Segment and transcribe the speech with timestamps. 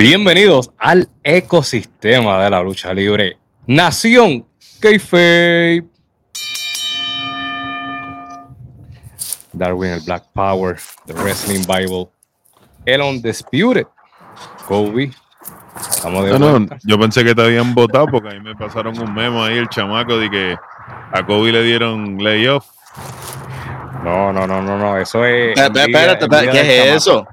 [0.00, 3.36] Bienvenidos al ecosistema de la lucha libre.
[3.66, 4.46] Nación
[4.78, 5.84] Kayfabe.
[9.52, 10.76] Darwin el Black Power,
[11.06, 12.08] The Wrestling Bible,
[12.84, 13.88] el Undisputed,
[14.68, 15.10] Kobe.
[15.90, 18.96] Estamos de No, no, yo pensé que te habían votado porque a mí me pasaron
[19.00, 20.56] un memo ahí, el chamaco, de que
[21.10, 22.66] a Kobe le dieron layoff.
[24.04, 25.58] No, no, no, no, no, eso es.
[25.58, 26.96] Espérate, ¿qué es chamaco.
[26.96, 27.28] eso?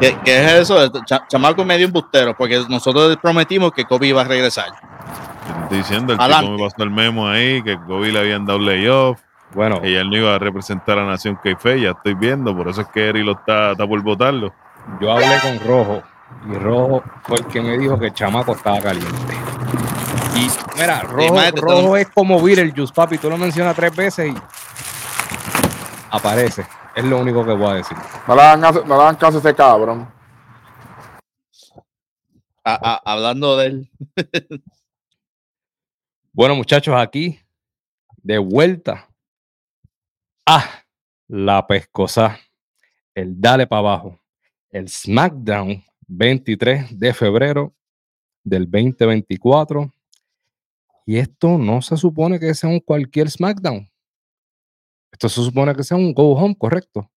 [0.00, 0.88] ¿Qué, qué es eso?
[1.04, 4.66] Cha- chamaco medio embustero, porque nosotros prometimos que Kobe iba a regresar.
[4.68, 6.46] Yo te estoy diciendo, el Adelante.
[6.46, 9.20] tipo me pasó el memo ahí, que Kobe le habían dado layoff,
[9.54, 12.80] Bueno, y él no iba a representar a Nación Keife, ya estoy viendo, por eso
[12.82, 14.52] es que Eri lo está, está por votarlo.
[15.00, 16.02] yo hablé con Rojo
[16.48, 19.34] y Rojo fue el que me dijo que el chamaco estaba caliente.
[20.36, 23.18] Y mira, Rojo, mándate, Rojo es como Beetlejuice, papi.
[23.18, 24.34] Tú lo mencionas tres veces y
[26.10, 26.64] aparece.
[26.96, 27.96] Es lo único que voy a decir.
[28.26, 30.12] No le hagan caso, no le hagan caso a ese cabrón.
[32.64, 33.90] A- a- hablando de él.
[36.32, 37.40] Bueno, muchachos, aquí
[38.22, 39.08] de vuelta
[40.46, 40.84] a
[41.26, 42.38] la pescosa,
[43.16, 44.20] el Dale para abajo,
[44.70, 47.74] el SmackDown 23 de febrero
[48.44, 49.92] del 2024.
[51.04, 53.89] Y esto no se supone que sea un cualquier SmackDown.
[55.12, 57.10] Esto se supone que sea un Go Home, correcto.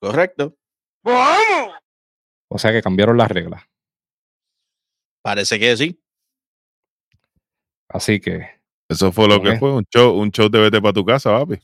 [0.00, 0.56] Correcto.
[2.48, 3.62] O sea que cambiaron las reglas.
[5.22, 6.00] Parece que sí.
[7.88, 8.46] Así que
[8.88, 11.58] Eso fue lo que fue, un show, un show de vete para tu casa, papi.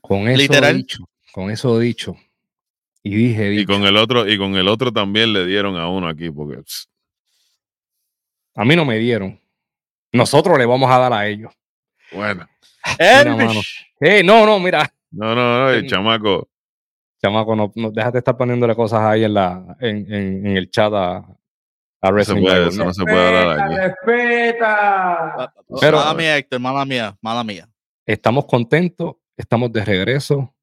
[0.00, 0.76] con eso Literal.
[0.78, 2.16] dicho, con eso dicho,
[3.04, 6.08] y dije, Y con el otro, y con el otro también le dieron a uno
[6.08, 6.88] aquí, porque pss,
[8.54, 9.40] a mí no me dieron.
[10.12, 11.52] Nosotros le vamos a dar a ellos.
[12.12, 12.46] bueno.
[12.98, 13.50] Mira, mano.
[13.52, 13.86] Elvish.
[14.00, 16.48] Eh, no, no, mira, No, no, no, el chamaco.
[17.22, 20.92] chamaco, no, no déjate estar poniéndole cosas ahí en la en, en- en el chat
[20.92, 21.26] a, a No
[22.08, 22.84] se Wrestling puede, Bible, eso ¿no?
[22.86, 23.76] no se puede hablar aquí.
[23.76, 25.54] respeta.
[25.80, 27.68] Pero- mala mía, Héctor, mala mía, mala mía.
[28.06, 30.54] Estamos contentos, estamos de regreso,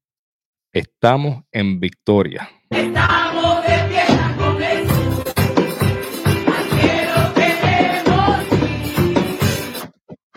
[0.72, 2.48] estamos en victoria.
[2.68, 3.49] Estamos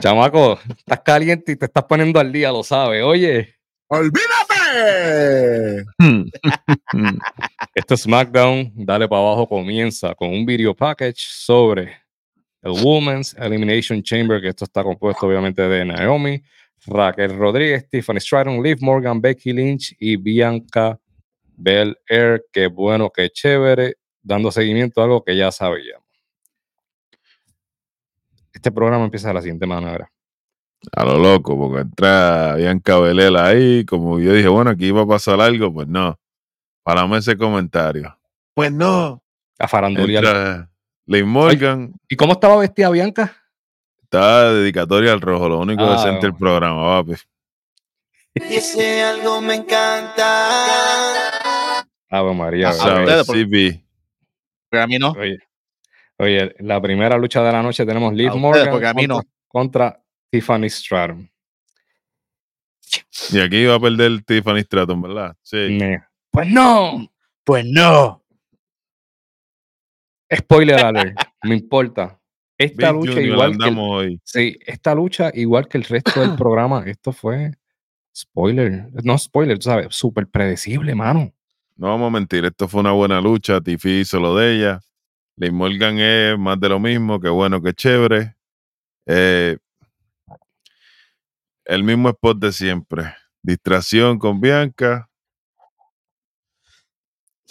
[0.03, 3.01] Chamaco, estás caliente y te estás poniendo al día, lo sabes.
[3.03, 3.55] Oye,
[3.87, 4.25] ¡Olvídate!
[7.73, 11.95] este SmackDown, dale para abajo, comienza con un video package sobre
[12.61, 16.43] el Women's Elimination Chamber, que esto está compuesto obviamente de Naomi,
[16.85, 20.99] Raquel Rodríguez, Tiffany Stratton, Liv Morgan, Becky Lynch y Bianca
[21.55, 22.43] Belair.
[22.51, 26.02] Qué bueno, qué chévere, dando seguimiento a algo que ya sabíamos.
[28.63, 30.09] Este programa empieza de la siguiente manera.
[30.95, 35.05] A lo loco, porque entra Bianca Belela ahí, como yo dije, bueno, aquí iba a
[35.05, 36.17] pasar algo, pues no.
[36.81, 38.17] Para ese comentario.
[38.53, 39.21] Pues no.
[39.59, 40.23] A farandulear.
[40.23, 40.69] Entra
[41.07, 43.35] Liv Morgan, ¿Y cómo estaba vestida Bianca?
[44.03, 46.37] está dedicatoria al rojo, lo único Ah, decente del bueno.
[46.39, 47.19] programa, papi.
[48.35, 50.21] Ese algo me encanta.
[52.09, 52.71] Ave María.
[53.25, 53.85] Por- Sí, vi.
[54.69, 55.11] Pero a mí no.
[55.11, 55.37] Oye,
[56.17, 59.15] oye, la primera lucha de la noche tenemos Liv Morgan porque a mí no.
[59.15, 61.29] contra, contra Tiffany Stratton.
[63.31, 65.35] Y aquí iba a perder Tiffany Stratton, ¿verdad?
[65.41, 65.79] Sí.
[66.31, 67.07] Pues no.
[67.43, 68.23] Pues no.
[70.33, 71.17] Spoiler alert.
[71.43, 72.19] me importa.
[72.57, 74.21] Esta Big lucha Junior igual que el- hoy.
[74.23, 77.51] sí, esta lucha igual que el resto del programa, esto fue
[78.15, 81.33] spoiler, no spoiler, tú sabes, súper predecible, mano.
[81.75, 83.59] No vamos a mentir, esto fue una buena lucha.
[83.59, 84.79] Tiffy hizo lo de ella.
[85.35, 88.35] Liv Morgan es más de lo mismo, que bueno, que chévere.
[89.07, 89.57] Eh,
[91.65, 93.15] el mismo spot de siempre.
[93.41, 95.09] Distracción con Bianca.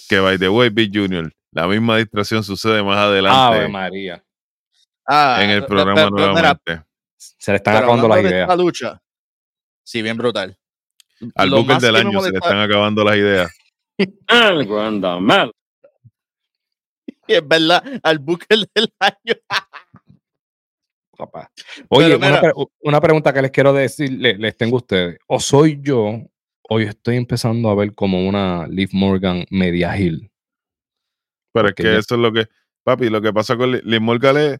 [0.08, 1.30] Que by the way, Big Junior.
[1.50, 4.24] La misma distracción sucede más adelante Ave María.
[5.06, 6.84] Ah, en el programa pe- pero mira, nuevamente.
[7.16, 8.42] Se le están pero acabando las ideas.
[8.42, 9.02] esta lucha.
[9.84, 10.56] Sí, bien brutal.
[11.34, 13.50] Al Booker del año se le están acabando las ideas.
[17.36, 19.34] Es verdad, al Booker del año.
[21.16, 21.50] papá.
[21.88, 22.40] Oye, una, mira.
[22.40, 25.18] pre- una pregunta que les quiero decir, le- les tengo a ustedes.
[25.26, 26.20] O soy yo,
[26.68, 30.30] o yo estoy empezando a ver como una Liv Morgan media hill.
[31.52, 32.46] Pero es que ya- eso es lo que,
[32.84, 34.58] papi, lo que pasa con Li- Liv Morgan es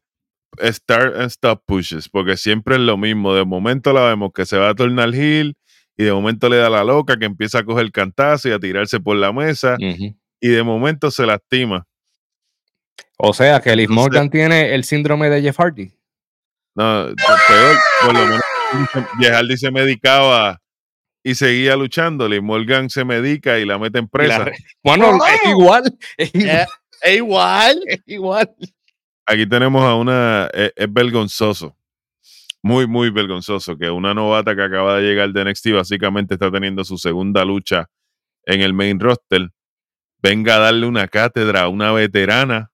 [0.77, 3.35] start and stop pushes, porque siempre es lo mismo.
[3.35, 5.55] De momento la vemos que se va a tornar heel
[5.97, 9.01] y de momento le da la loca que empieza a coger cantazo y a tirarse
[9.01, 9.77] por la mesa
[10.41, 11.87] y de momento se lastima.
[13.25, 15.93] O sea que Entonces- Morgan tiene el síndrome de Jeff Hardy.
[16.75, 18.43] No, pe- peor, por lo menos
[19.21, 20.61] Jeff Hardy se medicaba
[21.23, 22.29] y seguía luchando.
[22.29, 24.47] Liv Morgan se medica y la mete en presa.
[24.47, 25.99] re- Bueno, es igual.
[26.17, 26.49] Es igual.
[26.51, 26.67] Eh,
[27.03, 27.81] es igual.
[27.87, 28.55] es igual.
[29.27, 31.77] Aquí tenemos a una, es, es vergonzoso,
[32.61, 36.83] muy, muy vergonzoso, que una novata que acaba de llegar de NXT básicamente está teniendo
[36.85, 37.87] su segunda lucha
[38.47, 39.49] en el main roster,
[40.21, 42.72] venga a darle una cátedra a una veterana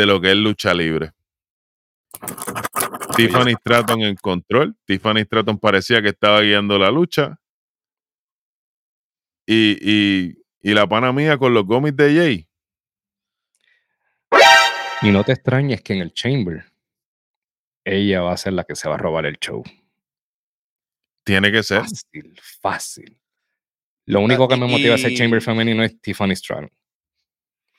[0.00, 1.12] de lo que es lucha libre.
[3.16, 4.74] Tiffany Stratton en control.
[4.86, 7.38] Tiffany Stratton parecía que estaba guiando la lucha.
[9.46, 12.48] Y, y, y la pana mía con los gomis de Jay.
[15.02, 16.64] Y no te extrañes que en el Chamber
[17.84, 19.62] ella va a ser la que se va a robar el show.
[21.24, 21.82] Tiene que ser.
[21.82, 23.20] Fácil, fácil.
[24.06, 26.70] Lo único que me motiva a ese y- Chamber femenino es Tiffany Stratton.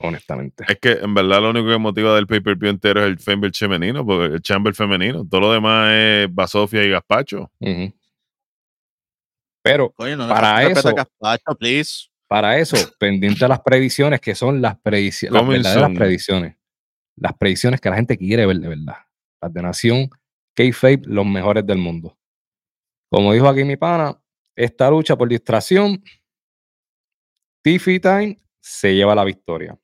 [0.03, 0.63] Honestamente.
[0.68, 4.06] Es que en verdad lo único que motiva del pay-per-view entero es el Chamber femenino,
[4.06, 7.51] porque el Chamber femenino, todo lo demás es Basofia y Gaspacho.
[9.63, 12.07] Pero Coño, no le Para eso- Gaspacho, please.
[12.27, 16.56] para eso, pendiente a las predicciones, que son las predicciones, las verdaderas predicciones.
[17.18, 18.95] Las predicciones que la gente quiere ver de verdad.
[19.42, 20.09] Las de Nación,
[20.56, 22.18] K-Fape, los mejores del mundo.
[23.12, 24.18] Como dijo aquí mi pana,
[24.56, 26.01] esta lucha por distracción,
[27.63, 29.77] Tiffy Time se lleva la victoria.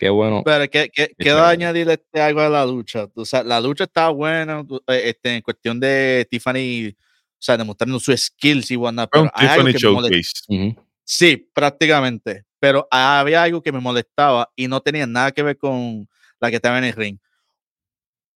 [0.00, 0.40] Qué bueno.
[0.42, 3.06] Pero que, que, quiero añadirle este algo a la lucha.
[3.14, 6.96] O sea, la lucha está buena eh, este, en cuestión de Tiffany, o
[7.38, 9.10] sea, demostrando sus skills y whatnot.
[9.12, 10.08] Pero hay algo Tiffany que me.
[10.08, 10.32] Showcase.
[10.48, 10.86] Ujú.
[11.04, 12.46] Sí, prácticamente.
[12.58, 16.08] Pero había algo que me molestaba y no tenía nada que ver con
[16.40, 17.18] la que estaba en el ring.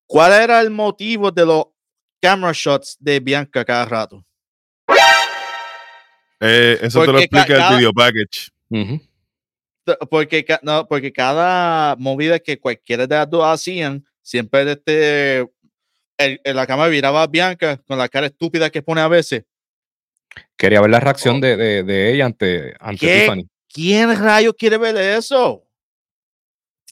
[0.07, 1.65] ¿Cuál era el motivo de los
[2.21, 4.23] camera shots de Bianca cada rato?
[6.41, 8.51] Eh, eso te lo Porque ca- explica cada- el video package.
[8.69, 8.99] Ujú.
[8.99, 9.09] T-
[10.11, 15.39] Porque, no, porque cada movida que cualquiera de las dos hacían, siempre este,
[16.19, 19.45] el- el- la cámara viraba a Bianca con la cara estúpida que pone a veces.
[20.57, 23.21] Quería ver la reacción de, de- de ella ante, ante ¿Qué?
[23.21, 23.49] Tiffany.
[23.73, 25.67] ¿Quién rayos quiere ver eso?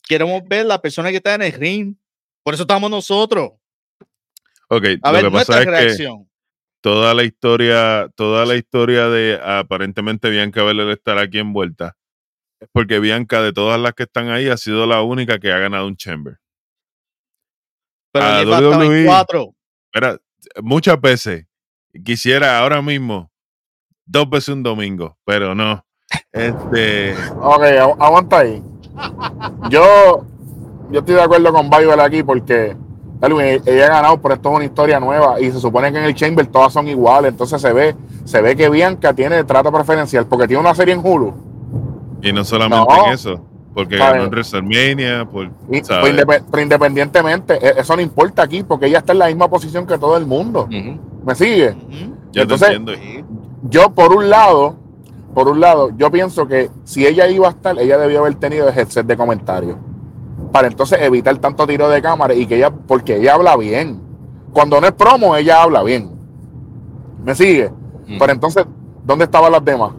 [0.06, 1.94] Queremos ver la persona que está en el ring.
[2.42, 3.52] Por eso estamos nosotros.
[4.68, 6.28] Ok, A lo ver que pasa nuestra es que reacción.
[6.80, 11.96] toda la historia, toda la historia de aparentemente Bianca Belair estar aquí envuelta
[12.62, 15.58] es porque Bianca, de todas las que están ahí, ha sido la única que ha
[15.58, 16.38] ganado un Chamber.
[18.12, 19.04] Pero a WWE.
[19.06, 19.54] cuatro.
[19.94, 20.18] Mira,
[20.62, 21.46] muchas veces
[22.04, 23.30] quisiera ahora mismo
[24.04, 25.84] dos veces un domingo, pero no.
[26.32, 28.62] Este, Ok, agu- aguanta ahí.
[29.70, 30.26] Yo,
[30.90, 32.76] yo estoy de acuerdo con Bible aquí porque
[33.22, 36.04] Elwin, ella ha ganado, pero esto es una historia nueva y se supone que en
[36.04, 37.30] el Chamber todas son iguales.
[37.32, 37.94] Entonces se ve,
[38.24, 41.51] se ve que Bianca tiene trato preferencial porque tiene una serie en Hulu.
[42.22, 43.06] Y no solamente No.
[43.06, 43.40] en eso,
[43.74, 44.12] porque ¿Sabes?
[44.14, 46.10] ganó en WrestleMania, por, Y- ¿sabes?
[46.10, 49.48] pero, independ- pero independientemente, e- eso no importa aquí porque ella está en la misma
[49.48, 50.69] posición que todo el mundo.
[51.24, 51.74] ¿Me sigue?
[52.32, 52.92] Yo entonces- te entiendo.
[53.69, 54.76] Yo, por un lado,
[55.34, 58.69] por un lado, yo pienso que si ella iba a estar, ella debió haber tenido
[58.69, 59.76] el headset de comentarios.
[60.52, 64.00] Para entonces evitar tanto tiro de cámara y que ella, porque ella habla bien.
[64.52, 66.10] Cuando no es promo, ella habla bien.
[67.24, 67.70] ¿Me sigue?
[68.19, 68.66] Pero entonces,
[69.04, 69.92] ¿dónde estaban las demás?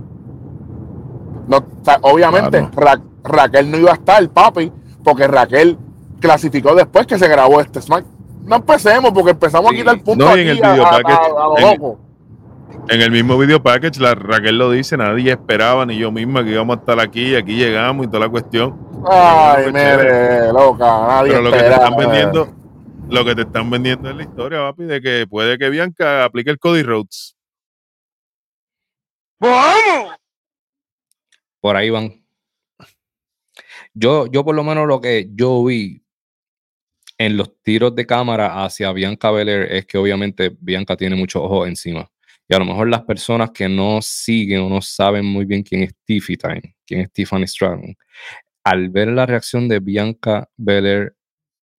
[1.47, 2.71] No, o sea, obviamente, Claro.
[2.75, 4.71] Ra- Raquel no iba a estar, papi,
[5.03, 5.77] porque Raquel
[6.19, 8.05] clasificó después que se grabó este Smack.
[8.45, 9.75] No empecemos, porque empezamos Sí.
[9.75, 13.01] a quitar puntos No, y en aquí el a- video a- a- package, a en-
[13.01, 16.75] el mismo video package, la Raquel lo dice, nadie esperaba, ni yo misma, que íbamos
[16.77, 18.77] a estar aquí, y aquí llegamos y toda la cuestión.
[19.09, 21.83] Ay, mire, loca, nadie Pero lo que te esperaba.
[21.89, 22.47] están vendiendo,
[23.09, 26.49] lo que te están vendiendo es la historia, papi, de que puede que Bianca aplique
[26.51, 27.35] el Cody Rhodes.
[31.63, 32.21] Por ahí van.
[33.93, 36.03] Yo, yo por lo menos lo que yo vi
[37.17, 41.69] en los tiros de cámara hacia Bianca Belair es que obviamente Bianca tiene muchos ojos
[41.69, 42.11] encima.
[42.49, 45.83] Y a lo mejor las personas que no siguen o no saben muy bien quién
[45.83, 47.95] es Tiffy Time, quién es Tiffany Stratton,
[48.65, 51.15] al ver la reacción de Bianca Belair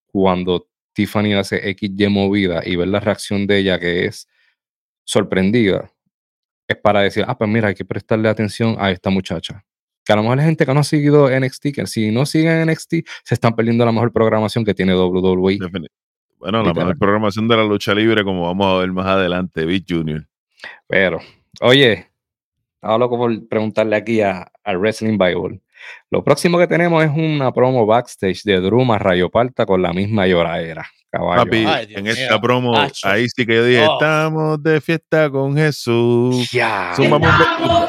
[0.07, 4.29] cuando Tiffany hace XY movida y ver la reacción de ella que es
[5.05, 5.93] sorprendida,
[6.69, 9.63] es para decir, ah, pues mira, hay que prestarle atención a esta muchacha.
[10.05, 12.67] Que a lo mejor la gente que no ha seguido NXT, que si no siguen
[12.71, 12.95] NXT,
[13.25, 15.59] se están perdiendo la mejor programación que tiene WWE.
[16.39, 19.85] Bueno, la mejor programación de la lucha libre, como vamos a ver más adelante, Big
[19.89, 20.27] Junior.
[20.87, 21.21] Pero,
[21.63, 22.07] oye,
[22.75, 25.61] estaba loco por preguntarle aquí a, a Wrestling Bible.
[26.11, 30.27] Lo próximo que tenemos es una promo backstage de Druma Rayo Parta con la misma
[30.27, 30.87] lloradera.
[31.11, 31.45] Caballo.
[31.45, 33.07] Papi, Ay, en esta promo, Acho.
[33.09, 33.93] ahí sí que yo dije, Oh.
[33.95, 36.49] estamos de fiesta con Jesús.
[36.53, 37.21] Estamos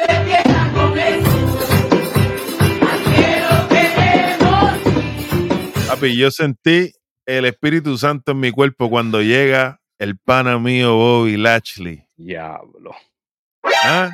[0.08, 0.85] de fiesta con
[5.96, 6.92] Papi, yo sentí
[7.26, 12.06] el Espíritu Santo en mi cuerpo cuando llega el pana mío Bobby Lashley.
[12.18, 12.94] Diablo.
[13.64, 14.12] ¿Ah?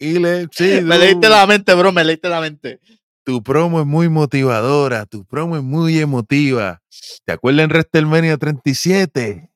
[0.00, 2.80] Y le, sí, Me leíste la mente, bro, me leíste la mente.
[3.22, 6.82] tu promo es muy motivadora, tu promo es muy emotiva.
[7.24, 9.48] ¿Te acuerdas en WrestleMania 37?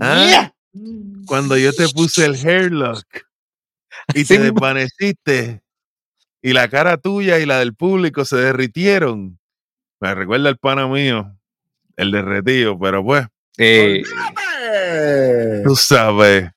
[0.00, 0.26] ¿Ah?
[0.26, 0.54] Yeah.
[1.26, 3.04] Cuando yo te puse el hairlock
[4.14, 5.62] y te desvaneciste
[6.40, 9.37] y la cara tuya y la del público se derritieron.
[10.00, 11.34] Me recuerda el pana mío,
[11.96, 13.26] el derretido, pero pues,
[13.56, 14.02] Eh,
[15.64, 16.50] tú sabes,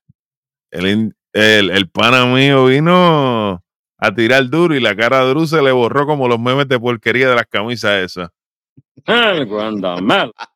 [0.70, 3.62] el, in- el, el pana mío vino
[3.98, 6.78] a tirar duro y la cara de Drew se le borró como los memes de
[6.78, 8.30] porquería de las camisas esas.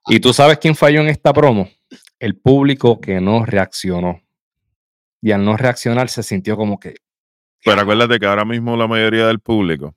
[0.08, 1.68] ¿Y tú sabes quién falló en esta promo?
[2.18, 4.20] El público que no reaccionó.
[5.20, 6.94] Y al no reaccionar se sintió como que,
[7.64, 9.94] Pero acuérdate que ahora mismo la mayoría del público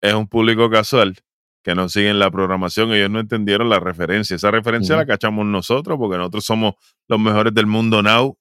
[0.00, 1.14] es un público casual
[1.68, 2.90] que no siguen la programación.
[2.92, 4.36] Ellos no entendieron la referencia.
[4.36, 6.74] Esa referencia la cachamos nosotros porque nosotros somos
[7.06, 8.34] los mejores del mundo now.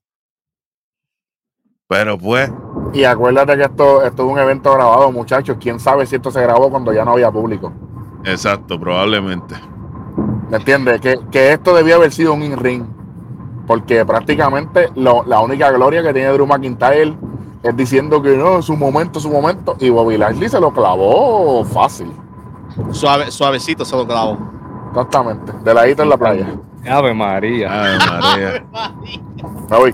[1.90, 2.50] Pero pues,
[2.94, 5.58] y acuérdate que esto, esto es un evento grabado, muchachos.
[5.60, 7.74] Quién sabe si esto se grabó cuando ya no había público.
[8.24, 9.56] exacto, probablemente.
[10.50, 11.02] ¿Me entiendes?
[11.02, 12.86] Que, que esto debía haber sido un in-ring.
[13.68, 17.14] Porque prácticamente lo- la única gloria que tiene Drew McIntyre
[17.64, 19.76] es diciendo que no, su momento, su momento.
[19.82, 22.10] Y Bobby Lashley se lo clavó fácil.
[22.92, 24.38] Suave, suavecito se lo clavo.
[24.90, 25.52] Exactamente.
[25.64, 26.60] De ladito en la playa.
[26.86, 27.84] Ave María.
[27.84, 28.66] Ay, María.
[29.70, 29.94] Me voy.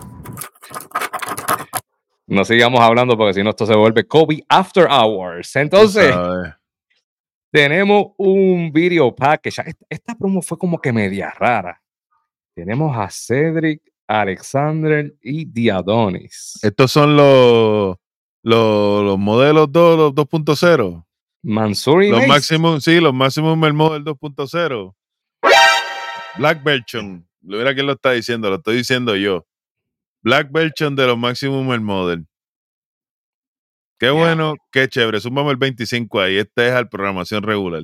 [2.28, 5.56] No sigamos hablando porque si no esto se vuelve Kobe After Hours.
[5.56, 6.16] Entonces,
[7.52, 9.62] tenemos un video package.
[9.66, 11.82] Esta, esta promo fue como que media rara.
[12.56, 16.60] Tenemos a Cedric, Alexander y Diadonis.
[16.62, 17.98] Estos son los,
[18.44, 21.04] los, los modelos 2, los 2.0.
[21.44, 24.96] Mansur y Los máximos, sí, los máximos el model 2.0.
[26.38, 27.28] Black version.
[27.42, 29.46] Lo Mira quién lo está diciendo, lo estoy diciendo yo.
[30.22, 32.26] Black version de los Maximum el Model.
[34.00, 35.20] Qué bueno, qué chévere.
[35.20, 36.38] Súmame el 25 ahí.
[36.38, 37.84] Este es al programación regular.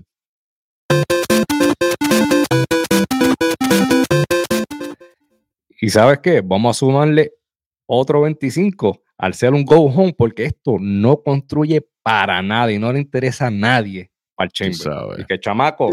[5.81, 6.41] Y sabes qué?
[6.41, 7.33] Vamos a sumarle
[7.85, 12.91] otro 25 al ser un go home porque esto no construye para nada y no
[12.93, 15.19] le interesa a nadie al Chamber.
[15.19, 15.89] Y que chamaco.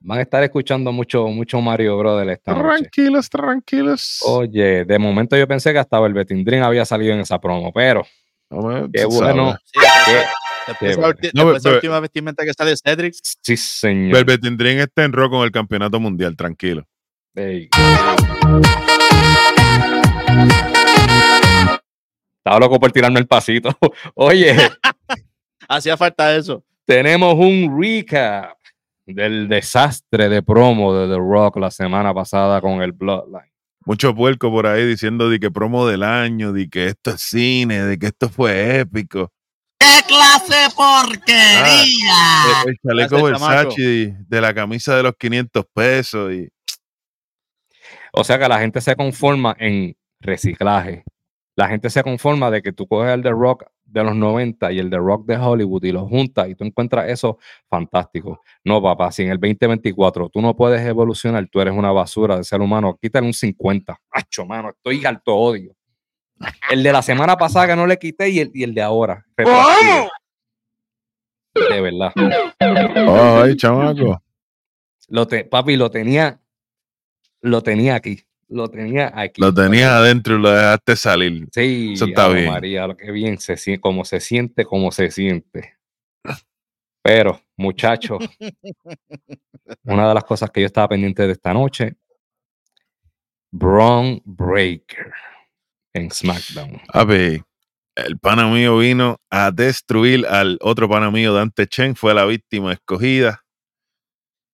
[0.00, 2.64] Van a estar escuchando mucho, mucho Mario Brother esta noche.
[2.64, 4.20] Tranquilos, tranquilos.
[4.26, 8.04] Oye, de momento yo pensé que hasta el Dream había salido en esa promo, pero
[8.92, 9.50] qué bueno.
[9.50, 9.60] sabes.
[9.66, 10.22] Sí, qué-
[10.66, 11.14] después, qué de la bueno.
[11.18, 14.14] ulti- No, después de la pero- última vestimenta que sale Cedric, sí, señor.
[14.14, 16.86] Velvet Dream está en rock con el campeonato mundial, tranquilo.
[17.36, 17.68] Ey.
[22.40, 23.70] Estaba loco por tirarme el pasito.
[24.14, 24.56] Oye,
[25.68, 26.64] hacía falta eso.
[26.86, 28.56] tenemos un recap
[29.06, 33.52] del desastre de promo de The Rock la semana pasada con el Bloodline.
[33.84, 37.82] Mucho puerco por ahí diciendo de que promo del año, de que esto es cine,
[37.82, 39.30] de que esto fue épico.
[39.78, 41.84] ¡Qué clase porquería!
[42.64, 43.22] El, el chaleco.
[43.22, 46.48] Versace de la camisa de los 500 pesos y
[48.12, 51.04] O sea que la gente se conforma en reciclaje.
[51.56, 54.78] La gente se conforma de que tú coges el The Rock de los 90 y
[54.78, 57.38] el The Rock de Hollywood y los juntas y tú encuentras eso
[57.68, 58.40] fantástico.
[58.64, 62.44] No, papá, si en el 2024 tú no puedes evolucionar, tú eres una basura de
[62.44, 64.00] ser humano, quítale un 50.
[64.12, 65.74] Acho, mano, estoy harto odio.
[66.70, 69.26] El de la semana pasada que no le quité y el, y el de ahora.
[69.36, 70.08] retroactivo.
[71.68, 72.12] De verdad.
[73.42, 74.22] Ay, chamaco.
[75.08, 76.39] Lo te- papi, lo tenía,
[77.40, 78.22] lo tenía aquí.
[78.48, 79.40] Lo tenía aquí.
[79.40, 81.48] Lo tenías adentro y lo dejaste salir.
[81.52, 82.50] Sí, Eso está bien.
[82.50, 85.76] María, lo que bien se siente, como se siente, como se siente.
[87.02, 88.18] Pero, muchachos,
[89.84, 91.94] una de las cosas que yo estaba pendiente de esta noche,
[93.52, 95.12] Braun Breaker
[95.94, 96.80] en SmackDown.
[96.88, 97.42] A ver,
[97.94, 102.72] el pana mío vino a destruir al otro pana mío, Dante Chen, fue la víctima
[102.72, 103.44] escogida.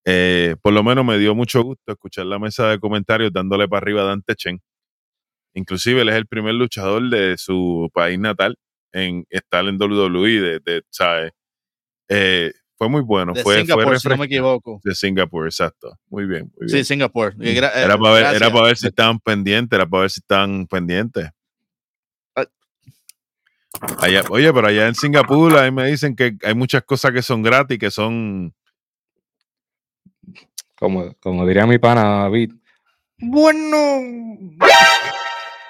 [0.08, 3.78] Eh, por lo menos me dio mucho gusto escuchar la mesa de comentarios dándole para
[3.82, 4.62] arriba a Dante Chen.
[5.54, 8.56] Inclusive él es el primer luchador de su país natal
[8.92, 11.32] en estar en WWE, de, de, ¿sabes?
[12.08, 14.80] Eh, fue muy bueno, de fue, fue Singapur, si no me equivoco.
[14.84, 15.98] de Singapur, exacto.
[16.08, 16.70] Muy bien, muy bien.
[16.70, 17.34] Sí, Singapur.
[17.36, 20.20] Gra- eh, Era para ver, era para ver si estaban pendientes, era para ver si
[20.20, 21.30] estaban pendientes.
[22.36, 22.46] Ah.
[23.98, 27.42] Allá, oye, pero allá en Singapur ahí me dicen que hay muchas cosas que son
[27.42, 28.54] gratis, que son
[30.78, 32.52] Como, como diría mi pana David.
[33.18, 33.76] Bueno.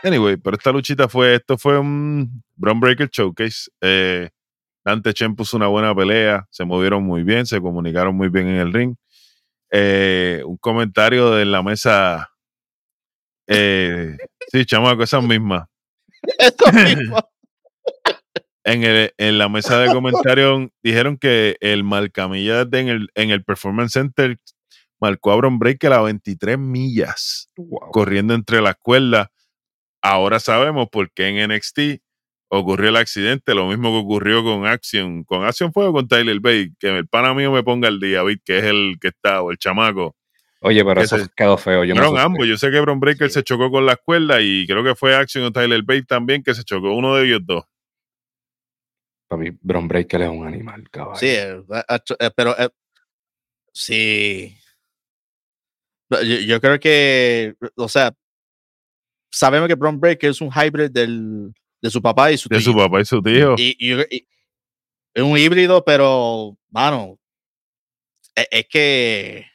[0.02, 3.70] Anyway, pero esta luchita fue, esto fue un Braun Breaker Showcase.
[3.80, 4.30] Eh,
[4.84, 8.56] Dante Chen puso una buena pelea, se movieron muy bien, se comunicaron muy bien en
[8.56, 8.94] el ring.
[9.72, 12.30] Eh, un comentario de la mesa
[13.48, 14.16] Eh,
[14.52, 15.68] sí, chamaco, esas mismas.
[16.38, 17.18] Eso mismo.
[18.64, 23.44] En, el, en la mesa de comentarios dijeron que el Malcamilla en el, en el
[23.44, 24.38] Performance Center
[25.00, 27.90] marcó a Bron Breaker a 23 millas Wow.
[27.92, 29.28] corriendo entre las cuerdas.
[30.02, 32.00] Ahora sabemos por qué en NXT
[32.48, 35.24] ocurrió el accidente, lo mismo que ocurrió con Action.
[35.24, 38.22] Con Action fue o con Tyler Bay, que el pana mío me ponga al día,
[38.22, 40.14] Vic, que es el que está, o el chamaco.
[40.60, 41.84] Oye, pero eso Ese- quedó feo.
[41.84, 42.46] Yo Fueron ambos.
[42.46, 43.34] Yo sé que Bron Breaker Sí.
[43.34, 46.54] se chocó con las cuerdas y creo que fue Action o Tyler Bay también que
[46.54, 47.64] se chocó, uno de ellos dos.
[49.28, 51.16] Para mí, Bron Breaker es un animal, caballo.
[51.18, 52.68] Sí, eh, eh, eh, pero eh,
[53.72, 54.56] sí.
[56.10, 58.14] Yo, yo creo que, o sea,
[59.30, 62.72] sabemos que Bron Breaker es un hybrid del, de su papá y su De tío.
[62.72, 63.54] su papá y su tío.
[63.58, 64.28] Y, y- y-
[65.14, 67.18] es un híbrido, pero, mano,
[68.34, 69.46] es, es que,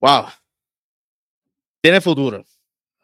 [0.00, 0.26] wow,
[1.82, 2.44] tiene futuro.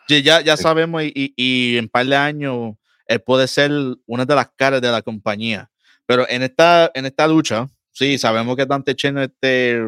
[0.09, 3.71] Ya, ya sabemos y, y- en un par de años él puede ser
[4.07, 5.71] una de las caras de la compañía.
[6.07, 9.83] Pero en esta, en esta lucha, sí, sabemos que Dante Chen esté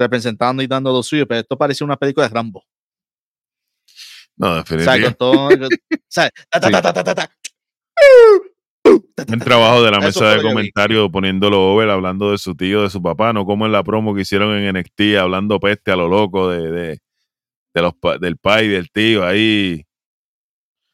[0.00, 2.64] representando y dando lo suyo, pero esto parece una película de Rambo.
[4.36, 5.76] No, O sea, definitivamente.
[6.50, 7.30] ta, ta.
[9.26, 12.90] Buen trabajo de la Eso mesa de comentarios poniéndolo over, hablando de su tío, de
[12.90, 16.08] su papá, no como en la promo que hicieron en NXT, hablando peste a lo
[16.08, 16.98] loco de, de,
[17.74, 19.26] de los, del pai, del tío.
[19.26, 19.84] Ahí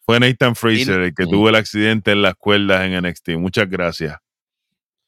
[0.04, 3.30] fue Nathan Fraser el que tuvo el accidente en las cuerdas en NXT.
[3.38, 4.18] Muchas gracias.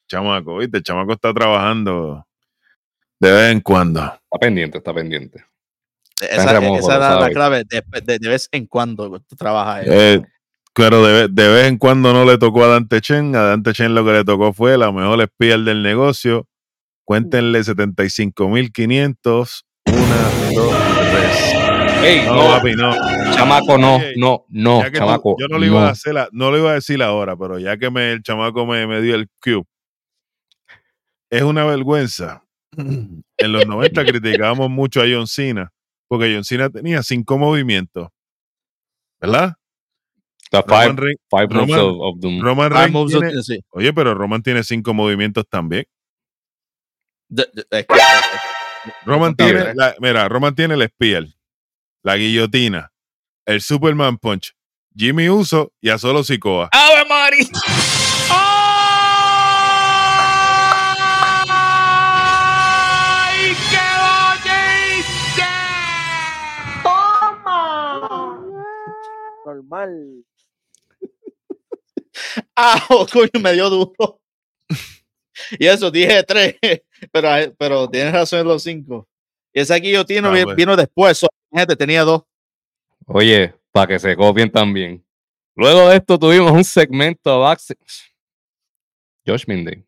[0.09, 2.28] Chamaco, viste, el chamaco está trabajando
[3.21, 4.01] de vez en cuando.
[4.03, 5.45] Está pendiente, está pendiente.
[6.21, 9.85] Esa, remojo, esa era la clave, de, de- de vez en cuando tú trabajas.
[9.87, 10.21] Eh,
[10.75, 13.35] pero de, de vez en cuando no le tocó a Dante Chen.
[13.37, 16.47] A Dante Chen lo que le tocó fue la mejor espía del negocio.
[17.05, 19.62] Cuéntenle 75.500.
[19.87, 20.75] Una, dos,
[21.11, 21.55] tres.
[22.05, 22.47] ¡Ey, No, no!
[22.49, 22.95] papi, no.
[23.35, 25.37] Chamaco, no, no, no, tú- chamaco.
[25.38, 25.87] yo no lo iba no.
[25.87, 28.66] a hacer, a- no lo iba a decir ahora, pero ya que me, el chamaco
[28.66, 29.62] me, me dio el cue.
[31.31, 32.42] Es una vergüenza.
[33.38, 35.72] En los 90 criticábamos mucho a John Cena,
[36.09, 38.09] porque John Cena tenía cinco movimientos.
[39.20, 39.54] ¿Verdad?
[40.50, 42.40] The Roman five, Reigns- five moves Roman- of, of doom.
[42.40, 43.61] Roman Reigns moves tiene- of- sí.
[43.70, 45.85] Oye, pero Roman tiene cinco movimientos también.
[47.37, 47.46] Es
[47.87, 47.87] que-
[49.04, 51.26] Roman tiene, la- mira, Roman tiene el Spear,
[52.02, 52.90] la guillotina,
[53.44, 54.54] el Superman Punch,
[54.96, 56.70] Jimmy Uso y a solo Sikoa.
[56.72, 57.50] ¡Ave Mari!
[58.31, 58.67] ¡Ay,
[69.68, 70.24] Normal.
[72.57, 74.20] Ah, oh, coño, me dio duro.
[75.59, 76.57] y eso, dije tres,
[77.12, 79.09] pero, pero tienes razón en los cinco.
[79.52, 80.57] Y ese guillotino Ah, vi- pues.
[80.57, 81.16] vino después.
[81.18, 82.22] so, gente, tenía dos.
[83.07, 85.04] Oye, para que se copien también.
[85.54, 88.12] Luego de esto tuvimos un segmento backstage.
[89.24, 89.85] Josh Minday.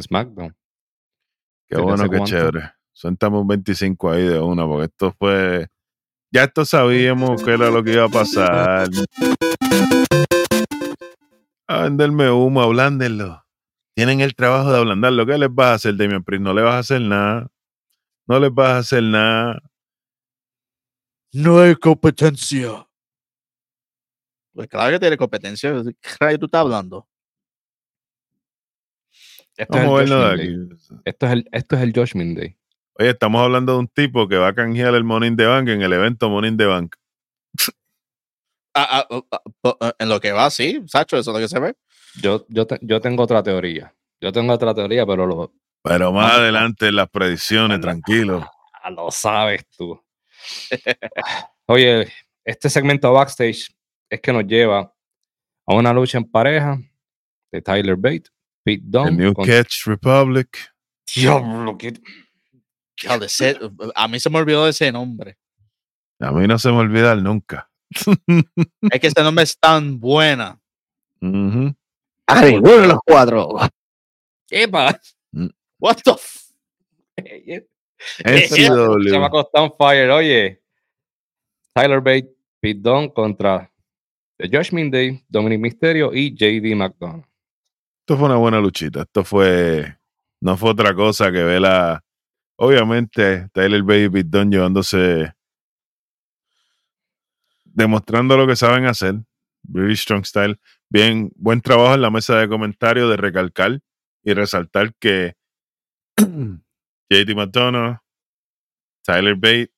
[0.00, 0.56] SmackDown.
[1.68, 2.26] Qué bueno, qué cuánto.
[2.26, 2.72] chévere.
[2.92, 5.68] Suéltame un 25 ahí de una, porque esto fue.
[6.32, 8.88] Ya esto sabíamos que era lo que iba a pasar.
[11.68, 13.44] A venderme humo, ablándenlo.
[13.94, 15.24] Tienen el trabajo de ablandarlo.
[15.24, 16.42] ¿Qué les vas a hacer, Damian Priest?
[16.42, 17.48] No le vas a hacer nada.
[18.26, 19.62] No les vas a hacer nada.
[21.32, 22.86] No hay competencia.
[24.52, 25.72] Pues claro que tiene competencia.
[26.00, 27.06] ¿Qué rayo tú estás hablando?
[29.56, 30.76] Esto es, Vamos a el verlo Josh de Minday.
[30.76, 31.00] aquí.
[31.04, 32.56] Esto, es el, esto es el Josh Minday.
[32.98, 35.68] Oye, estamos hablando de un tipo que va a canjear el Money in the Bank
[35.68, 36.96] en el evento Money in the Bank.
[38.74, 41.58] Ah, ah, ah, ah, en lo que va, sí, Sacho, eso es lo que se
[41.58, 41.74] ve.
[42.20, 43.94] Yo, yo, te- yo tengo otra teoría.
[44.20, 48.46] Yo tengo otra teoría, pero lo, Pero más adelante en las predicciones, tranquilo.
[48.82, 49.98] Ah, lo sabes tú.
[51.66, 52.10] Oye,
[52.44, 53.68] este segmento backstage
[54.10, 54.92] es que nos lleva
[55.66, 56.78] a una lucha en pareja
[57.52, 58.24] de Tyler Bate,
[58.62, 59.08] Pete Dunne.
[59.10, 60.72] El New Catch Republic.
[61.14, 62.02] Diablo, qué- Diablo,
[63.02, 63.58] ese-
[63.94, 65.36] a mí se me olvidó de ese nombre.
[66.20, 67.70] A mí no se me olvida nunca.
[68.90, 70.60] Es que ese nombre es tan buena.
[71.20, 71.74] Ujú.
[72.26, 73.48] A ninguno de los cuatro.
[74.50, 74.98] Epa.
[75.78, 76.52] What the f-
[78.24, 79.10] NCW.
[79.10, 80.10] Chamaco está on fire.
[80.10, 80.62] Oye,
[81.74, 83.70] Tyler Bate, Pete Dunne contra
[84.38, 87.24] The Judgment Day, Dominic Mysterio y JD McDonough.
[88.00, 89.02] Esto fue una buena luchita.
[89.02, 89.96] Esto fue.
[90.40, 92.02] No fue otra cosa que ver a.
[92.58, 95.32] Obviamente, Tyler Bate y Pete Dunne llevándose.
[97.64, 99.16] Demostrando lo que saben hacer.
[99.62, 100.58] British Strong Style.
[100.88, 103.80] Bien, buen trabajo en la mesa de comentarios de recalcar
[104.22, 105.34] y resaltar que
[106.16, 107.98] JD McDonough,
[109.04, 109.70] Tyler Bate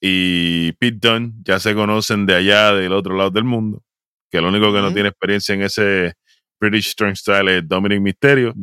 [0.00, 3.82] y Pete Dunne ya se conocen de allá, del otro lado del mundo.
[4.30, 6.14] Que el único que no tiene experiencia en ese
[6.60, 8.54] British Strong Style es Dominic Mysterio.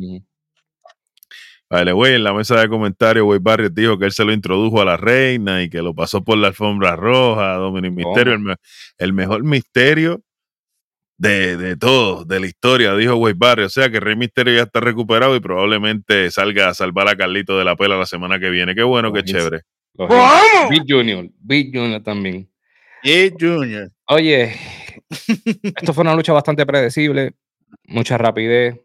[1.68, 4.80] Vale, güey, en la mesa de comentarios, güey Barrios dijo que él se lo introdujo
[4.80, 8.06] a la reina y que lo pasó por la alfombra roja, Dominic ¿Cómo?
[8.14, 8.54] Misterio, el, me-
[8.98, 10.22] el mejor misterio
[11.18, 13.76] de, de todo, de la historia, dijo Güey Barrios.
[13.76, 17.58] O sea que Rey Misterio ya está recuperado y probablemente salga a salvar a Carlito
[17.58, 18.74] de la pela la semana que viene.
[18.74, 19.62] Qué bueno, qué chévere.
[19.98, 20.68] Heels.
[20.70, 22.48] Big Junior, Big Junior también.
[23.02, 23.90] Y Junior.
[24.08, 24.54] Oye,
[25.08, 27.32] esto fue una lucha bastante predecible,
[27.84, 28.78] mucha rapidez.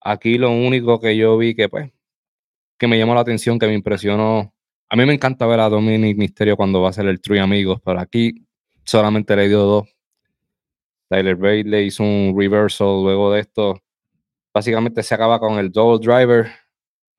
[0.00, 1.90] Aquí lo único que yo vi que pues
[2.78, 4.52] que me llamó la atención, que me impresionó.
[4.88, 7.80] A mí me encanta ver a Dominic Misterio cuando va a ser el True Amigos,
[7.84, 8.46] pero aquí
[8.84, 9.88] solamente le dio dos.
[11.08, 13.80] Tyler Bate le hizo un reversal luego de esto.
[14.54, 16.50] Básicamente se acaba con el double driver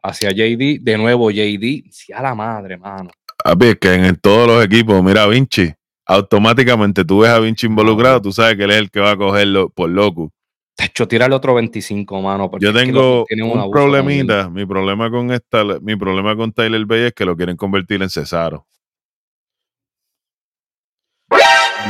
[0.01, 0.81] hacia JD.
[0.81, 1.89] De nuevo JD.
[1.91, 3.09] Sí, a la madre, mano.
[3.43, 5.73] Papi, es que en, todos los equipos, mira, Vinci,
[6.05, 9.17] automáticamente tú ves a Vinci involucrado, tú sabes que él es el que va a
[9.17, 10.31] cogerlo por loco.
[10.79, 12.49] De hecho, tira el otro 25, mano.
[12.49, 14.49] porque Yo es que tengo un abuso problemita.
[14.49, 18.09] Mi problema con esta, mi problema con Tyler Bay es que lo quieren convertir en
[18.09, 18.65] Cesaro.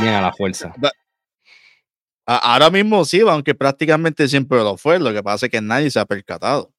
[0.00, 0.72] Bien a la fuerza.
[2.26, 4.98] Ahora mismo sí, aunque prácticamente siempre lo fue.
[4.98, 6.72] Lo que pasa es que nadie se ha percatado.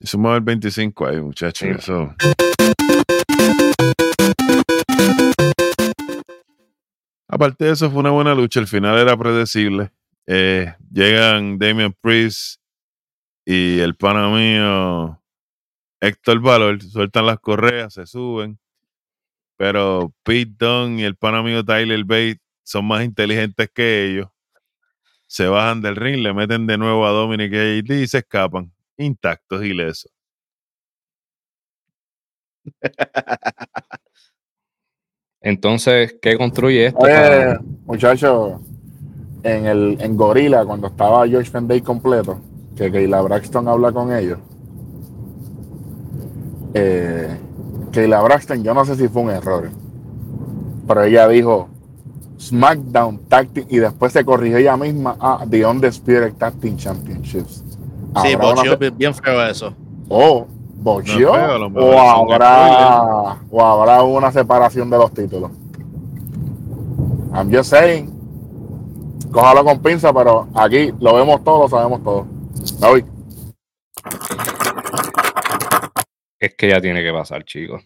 [0.00, 1.68] Sumamos el 25 ahí, muchachos.
[1.68, 1.74] Sí.
[1.76, 2.14] Eso.
[7.26, 8.60] Aparte de eso, fue una buena lucha.
[8.60, 9.90] El final era predecible.
[10.32, 12.60] Eh, llegan Damian Priest
[13.44, 15.20] y el pana mío
[16.00, 18.56] Héctor Valor, sueltan las correas, se suben.
[19.56, 24.28] Pero Pete Dunne y el pana mío Tyler Bate son más inteligentes que ellos.
[25.26, 28.18] Se bajan del ring, le meten de nuevo a Dominic y a JD y se
[28.18, 30.12] escapan, intactos, ilesos.
[35.40, 37.00] Entonces, ¿qué construye esto?
[37.00, 38.60] Oye, para- muchachos,
[39.42, 42.38] en el en Gorilla, cuando estaba George Day completo,
[42.76, 44.38] que Kayla Braxton habla con ellos.
[46.74, 47.28] Eh,
[47.92, 49.70] Kayla Braxton, yo no sé si fue un error,
[50.86, 51.68] pero ella dijo
[52.38, 57.64] SmackDown Tactic y después se corrigió ella misma a The Undisputed Team Championships.
[58.22, 59.74] Sí, una bocheó bien- feo eso.
[60.08, 65.50] o bocheó, No es o habrá, o habrá una separación de los títulos.
[67.34, 68.10] I'm just saying.
[69.32, 72.26] Cójalo con pinza, pero aquí lo vemos todo, lo sabemos todo.
[72.80, 73.04] Voy.
[76.38, 77.82] Es que ya tiene que pasar, chicos.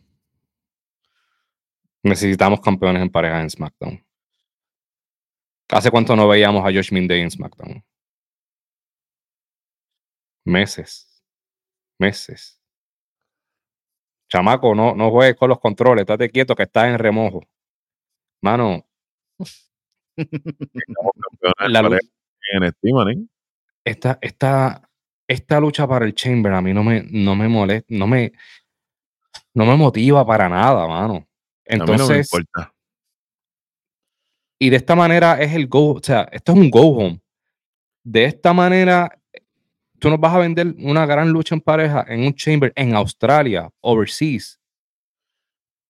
[2.03, 4.05] Necesitamos campeones en pareja en SmackDown.
[5.71, 7.85] ¿Hace cuánto no veíamos a Josh Day en SmackDown?
[10.45, 11.23] Meses.
[11.99, 12.61] Meses.
[14.29, 17.43] Chamaco, no, no juegues con los controles, estate quieto que estás en remojo.
[18.43, 18.85] Mano,
[21.69, 21.99] la lucha-
[22.53, 22.65] en
[23.85, 24.89] esta, esta,
[25.29, 28.33] esta lucha para el Chamber a mí no me, no me molesta, no me,
[29.55, 31.15] no me motiva para nada, mano.
[31.15, 31.25] a mí
[31.79, 32.73] no me Entonces, importa.
[34.59, 37.21] y de esta manera es el go, o sea, esto es un go home.
[38.03, 39.19] De esta manera,
[39.99, 43.71] tú nos vas a vender una gran lucha en pareja en un chamber en Australia,
[43.81, 44.61] overseas.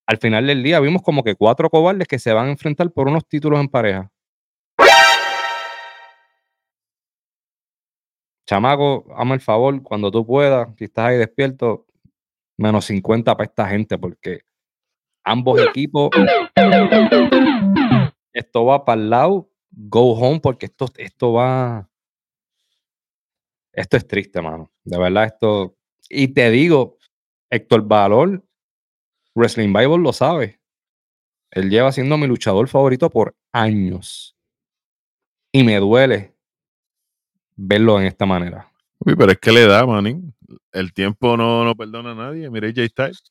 [0.07, 3.09] Al final del día vimos como que cuatro cobardes que se van a enfrentar por
[3.09, 4.11] unos títulos en pareja.
[8.47, 11.87] Chamaco, hazme el favor, cuando tú puedas, si estás ahí despierto,
[12.59, 14.41] menos 50 para esta gente, porque
[15.25, 16.11] ambos equipos,
[18.33, 21.89] esto va para el lado, go home, porque esto, esto va,
[23.73, 24.71] esto es triste, mano.
[24.85, 25.77] De verdad, esto,
[26.11, 26.99] y te digo,
[27.51, 28.45] Héctor Valor,
[29.35, 30.61] Wrestling Bible lo sabe.
[31.51, 34.37] Él lleva siendo mi luchador favorito por años.
[35.53, 36.34] Y me duele
[37.57, 38.71] verlo en esta manera.
[38.99, 40.35] Uy, pero es que le da, manín.
[40.73, 42.49] El tiempo no, no perdona a nadie.
[42.51, 43.23] Mire J Styles.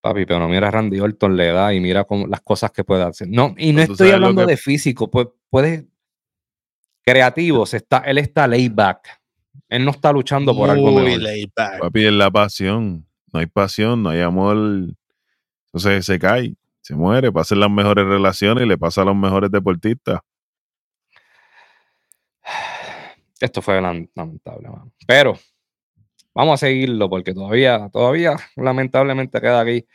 [0.00, 2.84] Papi, pero no mira a Randy Orton le da y mira cómo, las cosas que
[2.84, 3.28] puede hacer.
[3.28, 5.88] No, y no estoy hablando que- de físico, pues puede
[7.04, 9.20] creativos, está, él está laid back.
[9.68, 11.20] Él no está luchando por algo mejor.
[11.20, 11.80] laid back.
[11.80, 13.06] Papi, es la pasión.
[13.32, 14.56] No hay pasión, no hay amor.
[15.66, 19.16] Entonces se cae, se muere, pasa en las mejores relaciones y le pasa a los
[19.16, 20.20] mejores deportistas.
[23.40, 24.68] esto fue lamentable.
[25.06, 25.38] Pero
[26.34, 29.86] vamos a seguirlo porque todavía, todavía lamentablemente queda aquí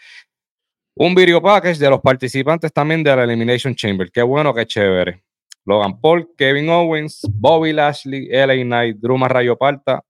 [0.95, 4.11] un video package de los participantes también de la Elimination Chamber.
[4.11, 5.23] Qué bueno, qué chévere.
[5.65, 10.03] Logan Paul, Kevin Owens, Bobby Lashley, LA Knight, Drew Rayo Parta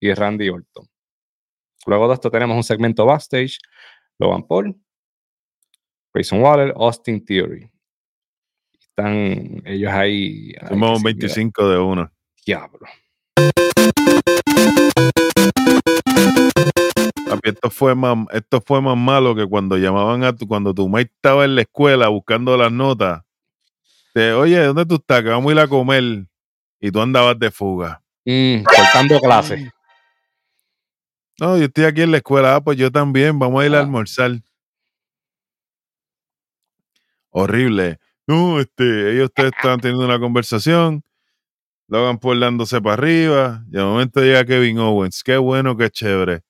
[0.00, 0.86] y Randy Orton.
[1.86, 3.58] Luego de esto tenemos un segmento backstage.
[4.18, 4.76] Logan Paul,
[6.14, 7.68] Grayson Waller, Austin Theory.
[8.78, 10.52] Están ellos ahí.
[10.68, 12.12] Somos un 25 de 1.
[12.46, 12.86] Diablo.
[17.28, 20.88] Papi, esto fue más, esto fue más malo que cuando llamaban a tu, cuando tu
[20.88, 23.22] mate estaba en la escuela buscando las notas.
[24.12, 25.22] Te, Oye, ¿dónde tú estás?
[25.22, 26.26] Que vamos a ir a comer.
[26.80, 28.02] Y tú andabas de fuga.
[28.24, 29.70] Mm, cortando clases.
[31.40, 32.56] No, yo estoy aquí en la escuela.
[32.56, 33.38] Ah, pues yo también.
[33.38, 33.80] Vamos a ir a Ah.
[33.82, 34.32] almorzar.
[37.30, 37.98] Horrible.
[38.26, 41.02] No, este, ellos ustedes estaban teniendo una conversación.
[41.92, 43.64] Logan Paul dándose para arriba.
[43.68, 45.22] Y de momento llega Kevin Owens.
[45.22, 46.40] Qué bueno, qué chévere.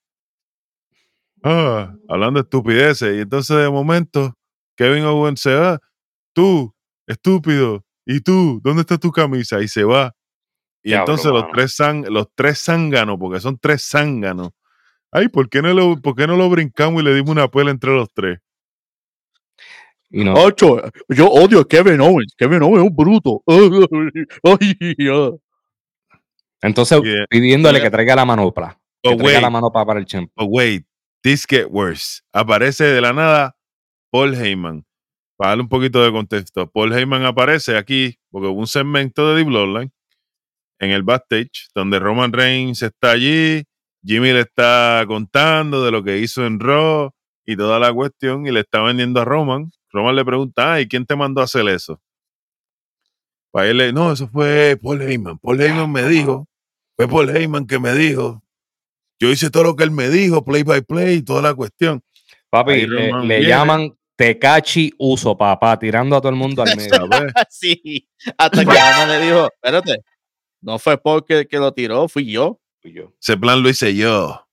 [1.43, 3.17] Ah, hablando de estupideces.
[3.17, 4.35] Y entonces de momento,
[4.77, 5.81] Kevin Owens se va.
[6.33, 6.73] Tú,
[7.09, 7.85] estúpido.
[8.07, 8.61] ¿Y tú?
[8.63, 9.61] ¿Dónde está tu camisa?
[9.61, 10.15] Y se va.
[10.81, 11.53] Y entonces los mano.
[11.53, 11.77] tres,
[12.09, 14.51] los tres zánganos, porque son tres zánganos.
[15.11, 17.73] Ay, ¿por qué, no lo, ¿por qué no lo brincamos y le dimos una pela
[17.73, 18.39] entre los tres?
[20.13, 22.35] Y no, Ocho, yo odio a Kevin Owens.
[22.37, 23.43] Kevin Owens es un bruto.
[26.61, 27.27] Entonces Yeah.
[27.29, 27.85] pidiéndole Yeah.
[27.87, 28.79] que traiga la manopla.
[29.03, 29.53] Que Oh, traiga la wait.
[29.53, 30.31] manopla para el champ.
[30.37, 30.85] Wait,
[31.23, 32.21] this get worse.
[32.33, 33.57] Aparece de la nada
[34.11, 34.85] Paul Heyman.
[35.37, 36.71] Para darle un poquito de contexto.
[36.71, 39.91] Paul Heyman aparece aquí porque hubo un segmento de The Bloodline
[40.79, 43.65] en el backstage donde Roman Reigns está allí.
[44.05, 47.11] Jimmy le está contando de lo que hizo en Raw
[47.47, 49.71] y toda la cuestión y le está vendiendo a Roman.
[49.93, 52.01] Roman le pregunta, ¿y quién te mandó a hacer eso?
[53.51, 55.39] Para él, le- no, eso fue Paul Heyman.
[55.39, 56.49] Paul Heyman me dijo,
[56.97, 58.43] fue Paul Heyman que me dijo.
[59.21, 62.03] Yo hice todo lo que él me dijo, play by play, toda la cuestión.
[62.51, 66.91] Papi, Ahí le, Roman llaman Tecachi Uso, papá, tirando a todo el mundo al medio.
[67.51, 69.97] Sí, hasta que mamá le dijo, espérate,
[70.63, 72.61] no fue porque que lo tiró, fui yo.
[72.81, 73.13] Fui yo.
[73.21, 74.47] Ese plan lo hice yo.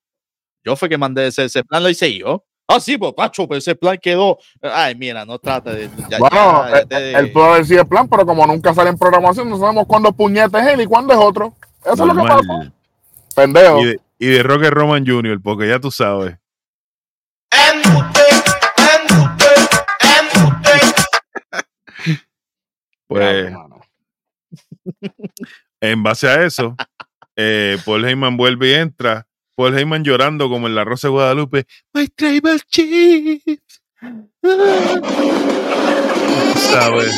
[0.64, 2.46] Yo fue que mandé ese, ese plan, lo hice yo.
[2.72, 4.38] Ah, sí, pues, Pacho, pero ese plan quedó.
[4.62, 5.90] Ay, mira, no trata de.
[6.08, 9.50] ya- Bueno, ya- ya eh, puede decir el plan, pero como nunca sale en programación,
[9.50, 11.56] no sabemos cuándo puñete es él y cuándo es otro.
[11.84, 12.72] Eso es lo que pasa.
[13.36, 13.82] Pendejo.
[13.82, 16.38] Y de, y de Rocket Roman Jr., porque ya tú sabes.
[23.08, 23.52] Pues
[25.82, 26.76] en base a eso,
[27.36, 29.26] eh, Paul Heyman vuelve y entra.
[29.60, 31.66] Paul Heyman llorando como en la Rosa de Guadalupe.
[31.94, 33.44] My tribal chief.
[36.56, 37.14] ¿Sabes?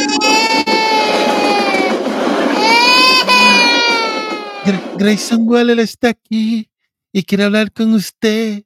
[4.97, 6.67] Grayson Waller está aquí
[7.13, 8.63] y quiere hablar con usted.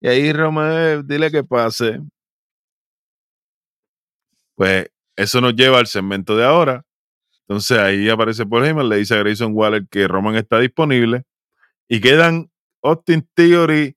[0.00, 2.00] Y ahí Roman, dile que pase.
[4.54, 6.82] Pues eso nos lleva al segmento de ahora.
[7.46, 11.24] Entonces ahí aparece Paul Heyman, le dice a Grayson Waller que Roman está disponible.
[11.88, 12.48] Y quedan
[12.82, 13.96] Austin Theory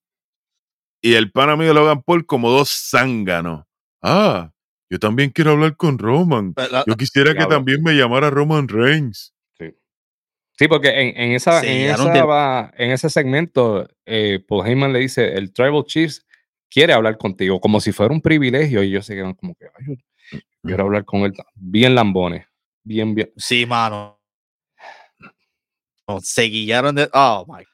[1.02, 3.66] y el pan amigo Logan Paul como dos zánganos.
[4.02, 4.52] Ah,
[4.90, 6.54] yo también quiero hablar con Roman.
[6.88, 9.34] Yo quisiera que también me llamara Roman Reigns.
[10.58, 14.94] Sí, porque en, en esa, Sí, en, esa va- en ese segmento, eh, Paul Heyman
[14.94, 16.26] le dice, el Tribal Chiefs
[16.72, 19.98] quiere hablar contigo, como si fuera un privilegio, y ellos se quedan como que, "Ay,
[20.32, 21.34] yo quiero hablar con él.
[21.56, 22.46] Bien lambones,
[22.86, 23.34] bien, bien.
[23.36, 24.18] Sí, mano.
[26.08, 27.10] No, se guillaron de.
[27.14, 27.66] Oh, my.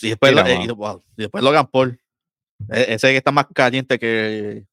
[0.00, 1.98] Y después, Mira, lo- eh, y, wow, y después Logan Paul.
[2.70, 4.64] E- Ese que está más caliente que,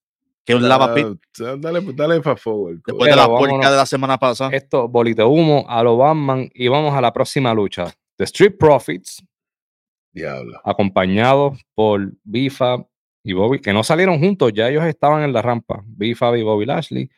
[0.45, 1.05] que un lavapit.
[1.41, 2.75] Ah, Dale, dale fast forward.
[2.85, 3.09] Después coño.
[3.11, 3.71] de la Pero porca vámonos.
[3.71, 4.51] de la semana pasada.
[4.55, 7.93] Esto, bolita humo, a lo Batman, y vamos a la próxima lucha.
[8.17, 9.23] The Street Profits,
[10.11, 10.59] Diablo.
[10.63, 12.77] acompañados por Bifa
[13.23, 16.65] y Bobby, que no salieron juntos, ya ellos estaban en la rampa, Bifa y Bobby
[16.65, 17.09] Lashley,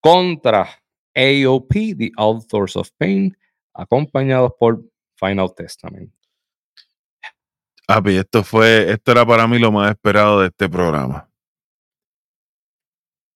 [0.00, 0.68] contra
[1.14, 3.36] AOP, The Authors of Pain,
[3.74, 4.82] acompañados por
[5.16, 6.12] Final Testament.
[7.88, 11.30] Papi, esto fue, esto era para mí lo más esperado de este programa.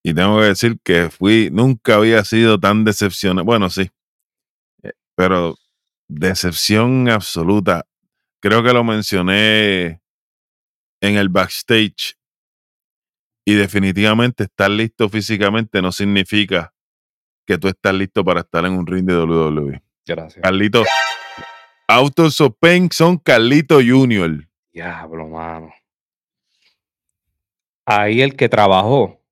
[0.05, 3.45] Y tengo que decir que fui, nunca había sido tan decepcionado.
[3.45, 3.89] Bueno, sí.
[4.83, 5.55] eh, Pero
[6.07, 7.87] decepción absoluta.
[8.41, 10.01] Creo que lo mencioné
[11.01, 12.15] en el backstage.
[13.45, 16.73] Y definitivamente estar listo físicamente no significa
[17.47, 19.83] que tú estás listo para estar en un ring de WWE.
[20.05, 20.43] Gracias.
[20.43, 20.83] Carlito,
[21.87, 24.47] Autos of Pain son Carlito Junior.
[24.71, 25.73] Diablo, mano.
[27.85, 29.23] Ahí el que trabajó,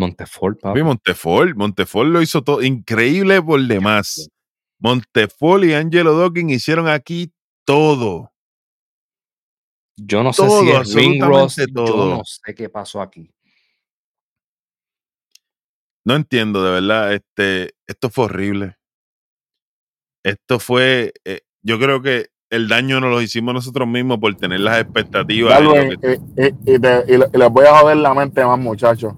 [0.00, 0.82] Montefort, papi.
[0.82, 4.28] Montefort, Montefort lo hizo todo increíble por demás.
[4.78, 7.32] Montefort y Angelo Dawkins hicieron aquí
[7.66, 8.32] todo.
[9.96, 12.16] Yo no sé todo, si es Ring absolutamente Rust, yo todo.
[12.16, 13.30] no sé qué pasó aquí.
[16.02, 17.12] No entiendo, de verdad.
[17.12, 18.78] Este, esto fue horrible.
[20.22, 24.60] Esto fue, eh, yo creo que el daño nos lo hicimos nosotros mismos por tener
[24.60, 25.58] las expectativas.
[25.62, 28.44] Darwin, que- y, y- y te- y le- y les voy a joder la mente
[28.44, 29.14] más, muchachos.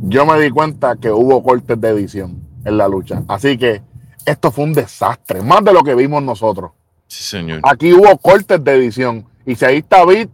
[0.00, 3.24] yo me di cuenta que hubo cortes de edición en la lucha.
[3.26, 3.82] Así que
[4.24, 6.70] esto fue un desastre, más de lo que vimos nosotros.
[7.08, 7.60] Sí, señor.
[7.64, 9.26] Aquí hubo cortes de edición.
[9.44, 10.30] Y si ahí está Bit,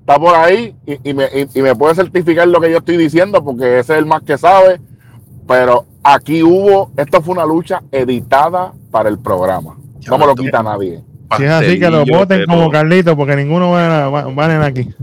[0.00, 3.80] está por ahí y, me, y me puede certificar lo que yo estoy diciendo, porque
[3.80, 4.80] ese es el más que sabe.
[5.50, 9.76] Pero aquí hubo, esto fue una lucha editada para el programa.
[10.06, 11.02] No me lo quita nadie.
[11.36, 14.94] Si es así, que lo voten pero como Carlito, porque ninguno va, va, van aquí.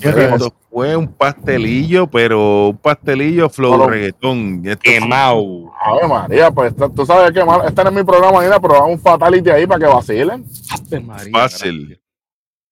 [0.00, 4.64] Esto fue un pastelillo, pero un pastelillo flow Solo- reggaetón.
[4.82, 5.70] Quemado.
[5.80, 9.50] Ave María, pues tú sabes que mal, este no es mi programa, pero un fatality
[9.50, 10.44] ahí para que vacilen.
[10.68, 12.00] Ave María, Fácil.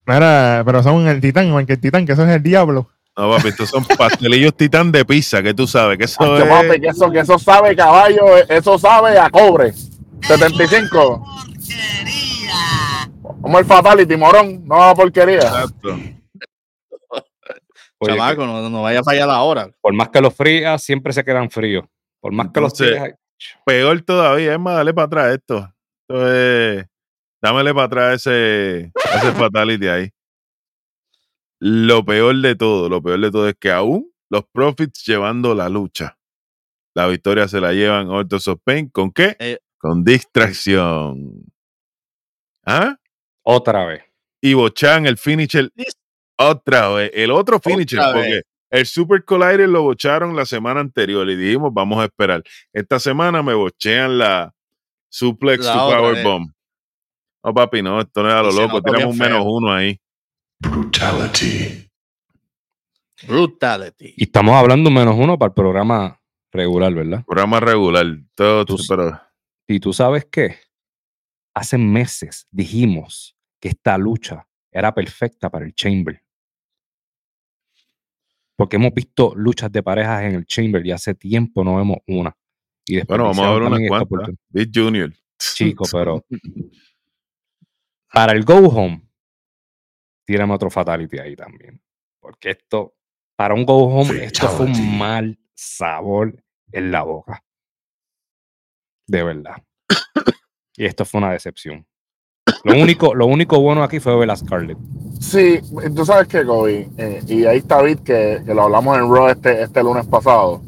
[0.04, 2.88] Mira, pero son el titán, que el titán, que eso es el diablo.
[3.16, 6.44] No, papi, estos son pastelillos titán de pizza, que tú sabes que eso es.
[6.48, 9.72] papi, que eso, que eso sabe caballo, eso sabe a cobre.
[10.22, 11.24] 75.
[11.24, 13.10] Porquería.
[13.42, 14.62] Como el fatality, morón.
[14.66, 15.38] No porquería.
[15.38, 15.98] Exacto.
[18.02, 19.68] Oye, Chamaco, no, no vaya a fallar la hora.
[19.80, 21.84] Por más que los frías, siempre se quedan fríos.
[22.20, 23.12] Por más que los Entonces, ahí-
[23.64, 25.68] Peor todavía, es más, dale para atrás esto.
[26.08, 26.84] Esto es.
[27.42, 30.10] Dámele para atrás ese, ese fatality ahí.
[31.60, 35.68] Lo peor de todo, lo peor de todo es que aún los Profits llevando la
[35.68, 36.16] lucha.
[36.94, 38.88] La victoria se la llevan Ortos of Pain.
[38.88, 39.36] ¿Con qué?
[39.38, 39.58] Eh.
[39.78, 41.44] Con distracción.
[42.66, 42.96] ¿Ah?
[43.42, 44.02] Otra vez.
[44.42, 45.70] y bochan el finisher
[46.38, 47.10] otra vez.
[47.14, 48.42] El otro finisher, Otra porque vez.
[48.70, 52.42] el Super Collider lo bocharon la semana anterior y dijimos, vamos a esperar.
[52.72, 54.54] Esta semana me bochean la
[55.10, 56.24] Suplex La to otra Power vez.
[56.24, 56.50] Bomb.
[57.44, 58.82] No, papi, no, esto no es a lo loco.
[58.82, 59.98] Tiramos un menos uno ahí.
[60.60, 61.86] Brutality.
[64.16, 66.20] Y estamos hablando menos uno para el programa
[66.52, 67.24] regular, ¿verdad?
[67.26, 68.06] Programa regular.
[68.34, 69.20] Todo, Tú- pero
[69.66, 70.56] Y tú sabes qué?
[71.54, 76.22] Hace meses dijimos que esta lucha era perfecta para el Chamber.
[78.56, 82.36] Porque hemos visto luchas de parejas en el Chamber y hace tiempo no vemos una.
[82.86, 84.02] Y bueno, vamos a ver cuantas.
[84.02, 84.38] oportunidad.
[84.48, 85.12] Big Junior.
[85.38, 86.24] Chico, pero
[88.12, 89.02] para el go home,
[90.30, 91.82] tírame otro fatality ahí también.
[92.20, 92.94] Porque esto,
[93.36, 96.40] para un go home, esto fue un mal sabor
[96.70, 97.42] en la boca.
[99.08, 99.56] De verdad.
[100.76, 101.84] Y esto fue una decepción.
[102.62, 104.78] Lo único, lo único bueno aquí fue ver a Scarlett.
[105.20, 105.60] Sí,
[105.96, 109.30] tú sabes que, Kobe, eh, y ahí está Bit, que, que lo hablamos en Raw
[109.30, 110.62] este, este lunes pasado.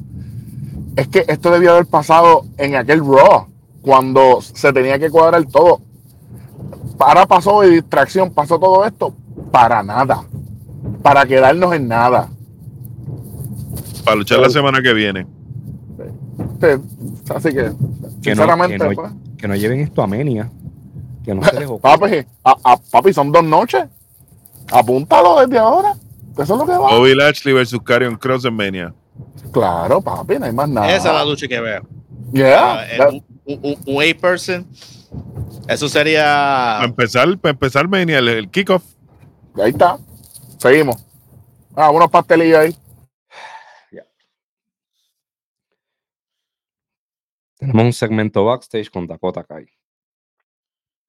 [0.96, 3.46] Es que esto debió haber pasado en aquel Raw,
[3.80, 5.80] cuando se tenía que cuadrar todo.
[6.98, 9.14] Para pasó de distracción, pasó todo esto,
[9.52, 10.24] para nada.
[11.02, 12.28] Para quedarnos en nada.
[14.04, 15.26] Para luchar la semana que viene.
[16.60, 16.66] Sí,
[17.34, 20.50] Así que, Que no- sinceramente, que no- pues, Que no lleven esto a Menia.
[21.24, 21.96] Que no se les ocurra.
[21.98, 23.84] papi, a- a- papi, son dos noches.
[24.72, 25.94] Apúntalo desde ahora.
[26.34, 26.78] que Eso es lo que va.
[26.96, 28.94] Bobby Lashley versus Karrion Cross en Mania.
[29.52, 30.88] Claro, papi, no hay más nada.
[30.96, 31.82] Esa es la lucha que veo.
[32.32, 34.66] Yeah, Ah, eh, un, un- un- A-person.
[35.68, 36.80] Eso Para sería.
[36.84, 38.82] empezar, para empezar Mania, el, el kickoff.
[39.56, 39.98] Ahí está.
[40.58, 40.96] Seguimos.
[41.74, 42.76] Ah, unos pastelillos ahí.
[47.58, 49.66] Tenemos un segmento backstage con Dakota Kai.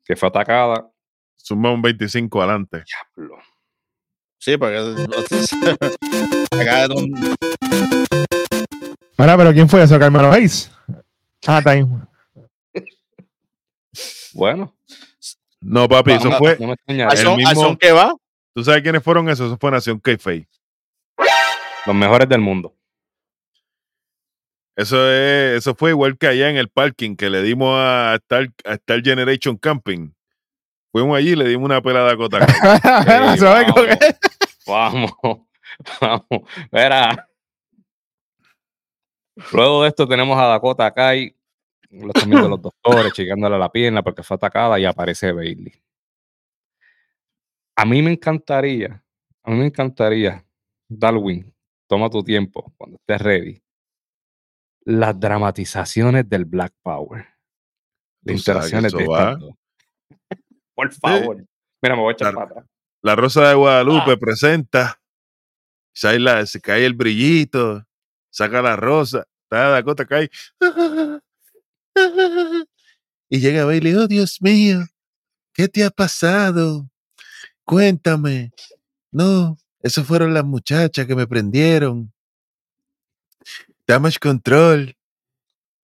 [0.06, 0.88] Que fue atacada.
[1.36, 2.84] Suma un 25 adelante.
[3.16, 3.38] Diablo.
[4.38, 4.78] Sí, porque.
[6.52, 7.36] acá un-
[9.18, 9.98] Ahora, pero ¿quién fue eso?
[9.98, 10.70] Carmelo Hayes.
[11.48, 11.84] Ah, está ahí.
[14.34, 14.76] Bueno,
[15.62, 16.58] No, papi, eso fue.
[16.60, 18.14] no me al mismo- son que va.
[18.54, 19.48] ¿Tú sabes quiénes fueron esos?
[19.48, 20.48] Eso fue Nación Kayfabe.
[21.86, 22.76] Los mejores del mundo.
[24.76, 28.50] Eso es, eso fue igual que allá en el parking que le dimos a Star,
[28.66, 30.12] a Star Generation Camping.
[30.92, 32.45] Fuimos allí y le dimos una pelada a Cota.
[33.38, 33.68] ¿Sabes
[34.66, 35.12] vamos.
[35.12, 35.12] Vamos,
[35.99, 36.49] vamos.
[36.72, 37.28] Verá.
[39.51, 41.36] Luego de esto tenemos a Dakota Kai.
[41.89, 45.74] Lo están viendo los doctores, chequeándole la pierna porque fue atacada y aparece Bailey.
[47.76, 49.03] A mí me encantaría,
[49.43, 50.45] a mí me encantaría,
[50.88, 51.53] Darwin,
[51.88, 53.63] toma tu tiempo cuando estés ready.
[54.86, 57.26] Las dramatizaciones del Black Power.
[58.24, 59.55] Las interacciones de dos.
[60.76, 61.38] Por favor.
[61.82, 62.65] Mira, me voy a echar para atrás.
[63.01, 64.17] La Rosa de Guadalupe Ah.
[64.17, 65.01] presenta.
[65.93, 67.86] Se, la- se cae el brillito.
[68.32, 69.26] Saca la rosa.
[69.43, 70.30] Está Dakota cae.
[73.30, 73.93] Y llega Bailey.
[73.95, 74.80] Oh, Dios mío.
[75.53, 76.89] ¿Qué te ha pasado?
[77.66, 78.51] Cuéntame.
[79.11, 82.14] No, esas fueron las muchachas que me prendieron.
[83.88, 84.95] Damage control.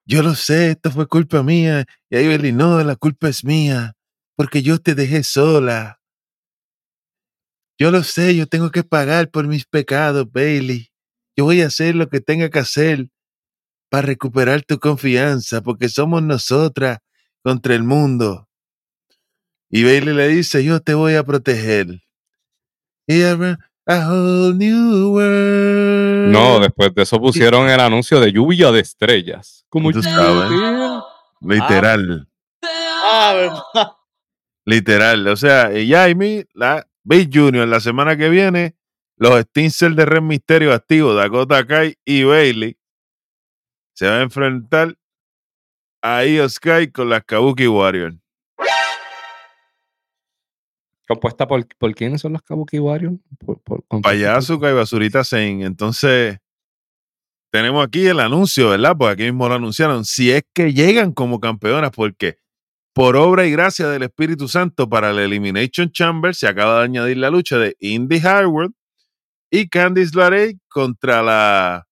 [0.05, 1.85] Yo lo sé, esto fue culpa mía.
[2.09, 3.93] Y ahí Bailey, no, la culpa es mía.
[4.35, 5.99] Porque yo te dejé sola.
[7.77, 10.89] Yo lo sé, yo tengo que pagar por mis pecados, Bailey.
[11.37, 13.07] Yo voy a hacer lo que tenga que hacer
[13.89, 16.99] para recuperar tu confianza, porque somos nosotras
[17.41, 18.48] contra el mundo.
[19.69, 22.01] Y Bailey le dice, yo te voy a proteger.
[23.07, 23.35] Y a
[24.07, 26.31] whole new world.
[26.31, 29.65] No, después de eso pusieron el anuncio de lluvia de estrellas.
[29.69, 30.49] Como Tú sabes.
[30.49, 30.99] de-
[31.41, 32.27] Literal,
[33.73, 33.97] Ma-
[34.65, 35.27] literal.
[35.27, 38.75] O sea, y Jaime, la Big Junior, la semana que viene,
[39.17, 42.77] los Stincers de Red Misterio activos, Dakota Kai y Bailey,
[43.95, 44.95] se van a enfrentar
[46.01, 48.15] a Io Sky con las Kabuki Warriors.
[51.09, 53.17] Compuesta por, por quiénes son los Kabuki Warriors?
[53.43, 53.59] Por-
[54.69, 55.63] y Basurita Zen.
[55.63, 56.37] Entonces,
[57.51, 58.95] tenemos aquí el anuncio, ¿verdad?
[58.95, 60.05] Pues aquí mismo lo anunciaron.
[60.05, 62.37] Si es que llegan como campeonas, porque
[62.93, 67.17] por obra y gracia del Espíritu Santo para la Elimination Chamber se acaba de añadir
[67.17, 68.69] la lucha de Indy Harvard
[69.49, 71.87] y Candice LeRae contra la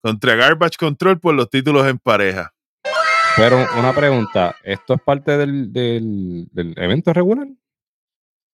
[0.00, 2.54] contra Garbage Control por los títulos en pareja.
[3.36, 7.48] Pero una pregunta, ¿esto es parte del, del, del evento regular?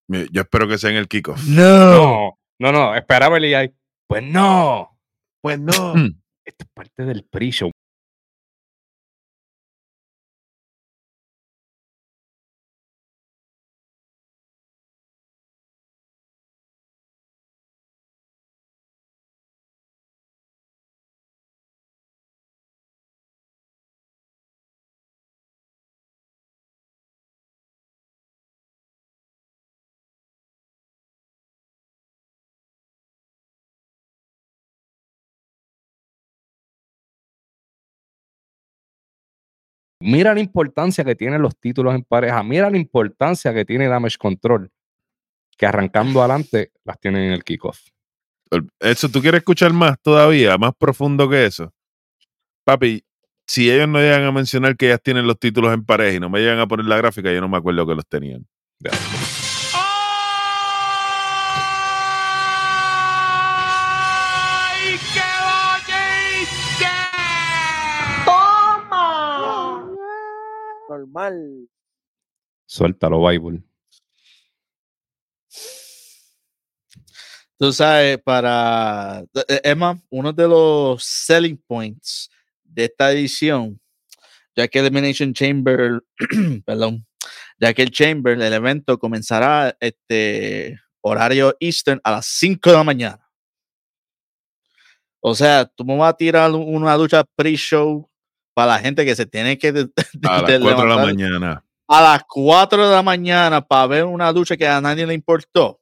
[0.08, 1.42] Yo espero que sea en el kickoff.
[1.46, 3.70] No, no, no, esperaba el ahí.
[4.06, 4.98] Pues no,
[5.40, 5.94] Pues no.
[6.44, 7.70] esto es parte del pre-show.
[40.04, 42.42] Mira la importancia que tienen los títulos en pareja.
[42.42, 44.70] Mira la importancia que tiene Damage Control.
[45.56, 47.80] Que arrancando adelante las tienen en el kickoff.
[48.78, 50.58] Eso, ¿tú quieres escuchar más todavía?
[50.58, 51.72] Más profundo que eso.
[52.64, 53.02] Papi,
[53.46, 56.28] si ellos no llegan a mencionar que ellas tienen los títulos en pareja y no
[56.28, 58.46] me llegan a poner la gráfica, yo no me acuerdo que los tenían.
[58.80, 58.90] Ya.
[70.88, 71.68] Normal.
[72.66, 73.62] Suéltalo, Bible.
[77.58, 82.28] Tú sabes, para eh, Emma, uno de los selling points
[82.64, 83.80] de esta edición,
[84.56, 86.02] ya que Elimination Chamber,
[86.66, 87.06] perdón,
[87.58, 92.84] ya que el Chamber, el evento comenzará este horario Eastern a las 5 de la
[92.84, 93.20] mañana.
[95.20, 98.10] O sea, tú me vas a tirar un- una lucha pre-show
[98.54, 99.84] para la gente que se tiene que de-
[100.14, 101.64] de- A las de 4 de la levantar mañana.
[101.88, 105.80] a las 4 de la mañana para ver una lucha que a nadie le importó.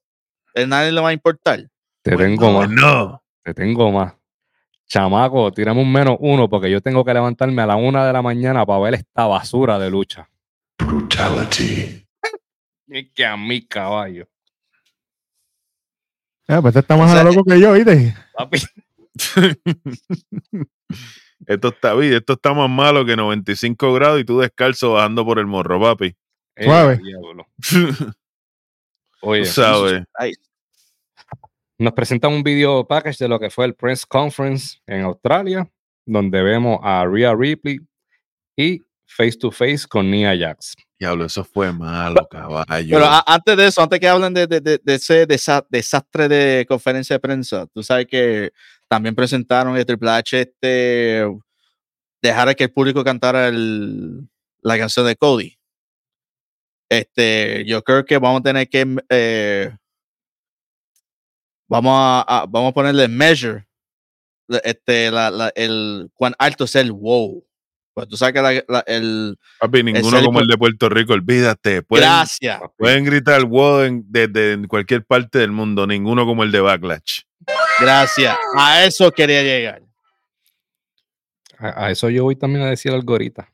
[0.55, 1.61] A nadie le va a importar.
[2.03, 2.69] Te Pues tengo no, más.
[2.71, 3.23] no.
[3.45, 4.15] Te tengo más.
[4.89, 8.21] Chamaco, tirame un menos uno porque yo tengo que levantarme a la una de la
[8.21, 10.29] mañana para ver esta basura de lucha.
[10.79, 11.99] Brutality.
[12.95, 14.29] Y que a mi caballo.
[16.47, 18.15] Ah, pues este está más O sea, a lo loco que yo, ¿viste?
[18.37, 18.59] Papi,
[21.47, 25.39] Esto está bien, esto está más malo que 95 grados y tú descalzo bajando por
[25.39, 26.15] el morro, papi.
[26.57, 27.01] eh, Suave.
[29.23, 30.03] Oye, sabes.
[31.79, 35.69] Nos presentan un video package de lo que fue el press conference en Australia,
[36.07, 37.81] donde vemos a Rhea Ripley
[38.57, 38.83] y
[39.17, 40.75] face to face con Nia Jax.
[40.99, 42.97] Diablo, eso fue malo, caballo.
[42.97, 46.29] Pero a- antes de eso, antes que hablen de, de- de- de ese desa- desastre
[46.29, 48.53] de conferencia de prensa, tú sabes que
[48.89, 51.27] también presentaron el Triple H este
[52.23, 54.29] dejar que el público cantara el-
[54.61, 55.59] la canción de Cody.
[56.89, 59.75] Este, yo creo que vamos a tener que eh,
[61.69, 63.67] vamos a, a- vamos a ponerle measure
[64.65, 67.45] este la, la- el cuán alto es el wow.
[67.95, 71.83] Pues tú sabes que la- la- el Papi, ninguno como el de Puerto Rico, olvídate.
[71.83, 72.61] Pueden, gracias.
[72.79, 77.21] pueden gritar wow en- desde cualquier parte del mundo, ninguno como el de Backlash.
[77.81, 78.37] Gracias.
[78.57, 79.83] A eso quería llegar.
[81.59, 83.49] A, a eso yo voy también a decir algo ahorita.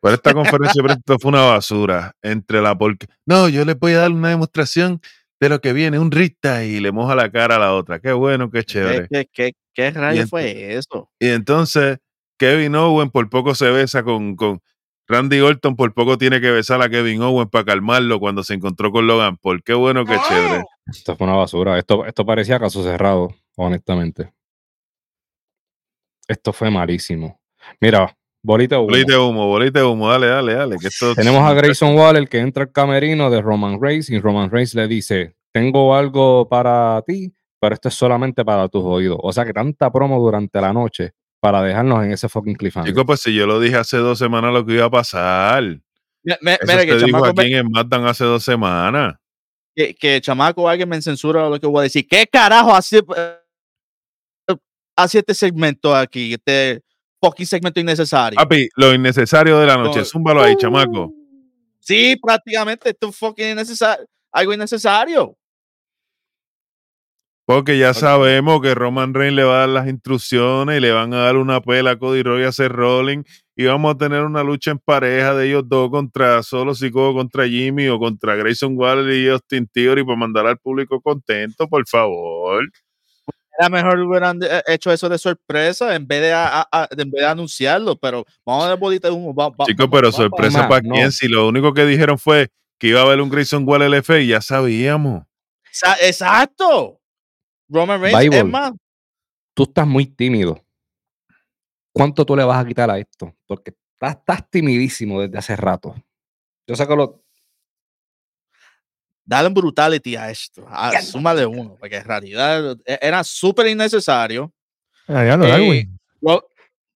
[0.00, 3.92] Pero esta conferencia de prensa fue una basura entre la porque no, yo les voy
[3.92, 5.00] a dar una demostración
[5.40, 8.00] de lo que viene, un rita y le moja la cara a la otra.
[8.00, 9.08] Qué bueno, qué chévere.
[9.10, 11.10] ¿Qué, qué, qué, qué rayo fue eso?
[11.18, 11.98] Y entonces
[12.38, 14.60] Kevin Owen por poco se besa con, con
[15.06, 18.90] Randy Orton, por poco tiene que besar a Kevin Owen para calmarlo cuando se encontró
[18.90, 19.62] con Logan Paul.
[19.62, 20.64] Qué bueno, qué chévere.
[20.86, 21.78] Esto fue una basura.
[21.78, 24.32] Esto, esto parecía caso cerrado, honestamente.
[26.26, 27.38] Esto fue malísimo.
[27.80, 28.88] Mira, bolita de humo.
[28.88, 30.76] Bolita de humo, bolita de humo, dale, dale, dale.
[30.78, 34.50] Que esto Tenemos a Grayson Waller que entra al camerino de Roman Reigns y Roman
[34.50, 39.18] Reigns le dice, tengo algo para ti, pero esto es solamente para tus oídos.
[39.22, 41.12] O sea que tanta promo durante la noche
[41.44, 42.90] para dejarnos en ese fucking cliffhanger.
[42.90, 45.62] Chicos, pues si yo lo dije hace dos semanas lo que iba a pasar.
[46.22, 49.14] Me- me- Eso mira, se que dijo chamaco, aquí en SmackDown hace dos semanas.
[49.76, 52.06] que, que chamaco alguien me censura lo que voy a decir.
[52.08, 53.36] ¿Qué carajo hace, eh,
[54.96, 56.32] hace este segmento aquí?
[56.32, 56.82] Este
[57.20, 58.36] fucking segmento innecesario.
[58.38, 59.98] Papi, lo innecesario de la noche.
[59.98, 60.04] No.
[60.06, 61.12] Zúmbalo ahí, chamaco.
[61.80, 64.06] Sí, prácticamente esto es fucking innecesario.
[64.32, 65.36] Algo innecesario.
[67.46, 71.12] Porque ya sabemos que Roman Reigns le va a dar las instrucciones y le van
[71.12, 74.22] a dar una pela a Cody Rhodes y a Seth Rollins y vamos a tener
[74.22, 78.74] una lucha en pareja de ellos dos contra Solo Sikoa contra Jimmy o contra Grayson
[78.78, 82.64] Waller y Austin Theory para mandar al público contento, por favor.
[83.58, 87.26] Era mejor hubieran eh, hecho eso de sorpresa en vez de, a- en vez de
[87.26, 89.34] anunciarlo, pero vamos a dar bolita de humo.
[89.66, 90.94] Chicos, pero sorpresa para no.
[90.94, 92.48] quién, si lo único que dijeron fue
[92.80, 95.24] que iba a haber un Grayson Waller LF y ya sabíamos.
[95.70, 96.98] Sa- Exacto.
[97.68, 98.38] Roman Reigns Bible.
[98.38, 98.72] es más.
[99.54, 100.60] Tú estás muy tímido.
[101.92, 103.32] ¿Cuánto tú le vas a quitar a esto?
[103.46, 105.94] Porque estás, estás timidísimo desde hace rato.
[106.66, 107.22] Yo sé que lo.
[109.24, 110.66] Dale un brutality a esto.
[110.68, 114.52] A, súmale uno, porque en realidad e- era súper innecesario.
[115.08, 115.88] Ah, ya lo Eh.
[116.20, 116.46] Ro-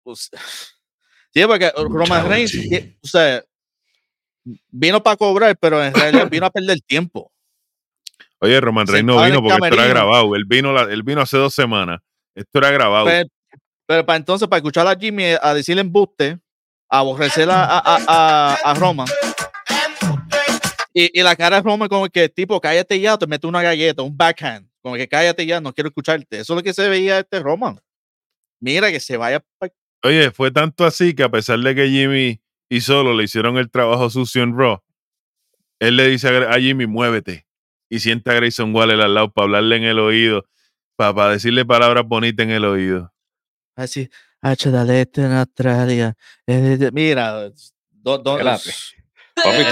[0.02, 0.30] pues,
[1.32, 3.42] sí, porque Roman Reigns, y- o sea,
[4.70, 7.32] vino para cobrar, pero en realidad vino a perder tiempo.
[8.40, 10.34] Oye, Roman Reigns no vino porque esto era grabado.
[10.36, 12.00] Él vino, la- él vino hace dos semanas.
[12.34, 13.06] Esto era grabado.
[13.06, 13.28] Pero,
[13.86, 16.38] pero para entonces, para escuchar a Jimmy a decirle embuste,
[16.88, 19.08] a aborrecer a, a, a, Roman.
[20.94, 24.02] Y, y la cara de Roman como que tipo, cállate ya, te mete una galleta,
[24.02, 24.68] un backhand.
[24.80, 26.38] Como que cállate ya, no quiero escucharte.
[26.38, 27.80] Eso es lo que se veía este Roman.
[28.60, 29.44] Mira que se vaya
[30.02, 33.70] Oye, fue tanto así que a pesar de que Jimmy y Solo le hicieron el
[33.70, 34.80] trabajo sucio en Raw,
[35.80, 37.47] él le dice a Jimmy, muévete.
[37.88, 40.44] Y sienta a Grayson Waller al lado para hablarle en el oído,
[40.96, 43.12] para, decirle palabras bonitas en el oído.
[43.76, 44.08] así,
[44.42, 46.14] H dale este en Australia.
[46.46, 47.50] eh, eh, mira,
[47.90, 48.38] do- do-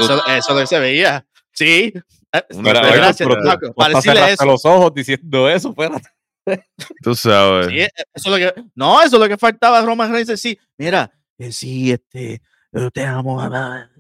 [0.04, 1.26] eso, eso lo que se veía.
[1.52, 1.92] Sí.
[2.32, 4.44] Eh, Una cosa- oye, gracias, pero tú- Paco, para decirle eso.
[4.44, 6.08] los ojos diciendo eso, espérate.
[7.02, 7.66] Tú sabes.
[7.68, 10.58] Sí, eh, eso es lo que, no, eso es lo que faltaba Roman Reigns decir,
[10.78, 12.40] mira, eh, sí, este,
[12.72, 13.90] yo te amo, mamá.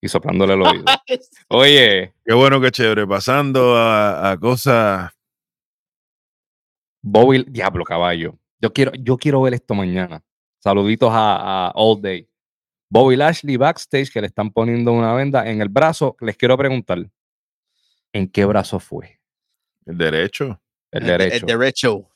[0.00, 0.84] Y soplándole el oído.
[1.48, 3.06] Oye, Qué bueno, qué chévere.
[3.06, 5.10] Pasando a, a cosas.
[7.02, 8.38] Bobby, diablo caballo.
[8.60, 10.22] Yo quiero, yo quiero ver esto mañana.
[10.58, 12.28] Saluditos a, a All Day.
[12.90, 16.16] Bobby Lashley backstage que le están poniendo una venda en el brazo.
[16.20, 16.98] Les quiero preguntar,
[18.12, 19.20] ¿en qué brazo fue?
[19.86, 20.60] El derecho.
[20.90, 21.46] El El derecho.
[21.46, 22.08] derecho.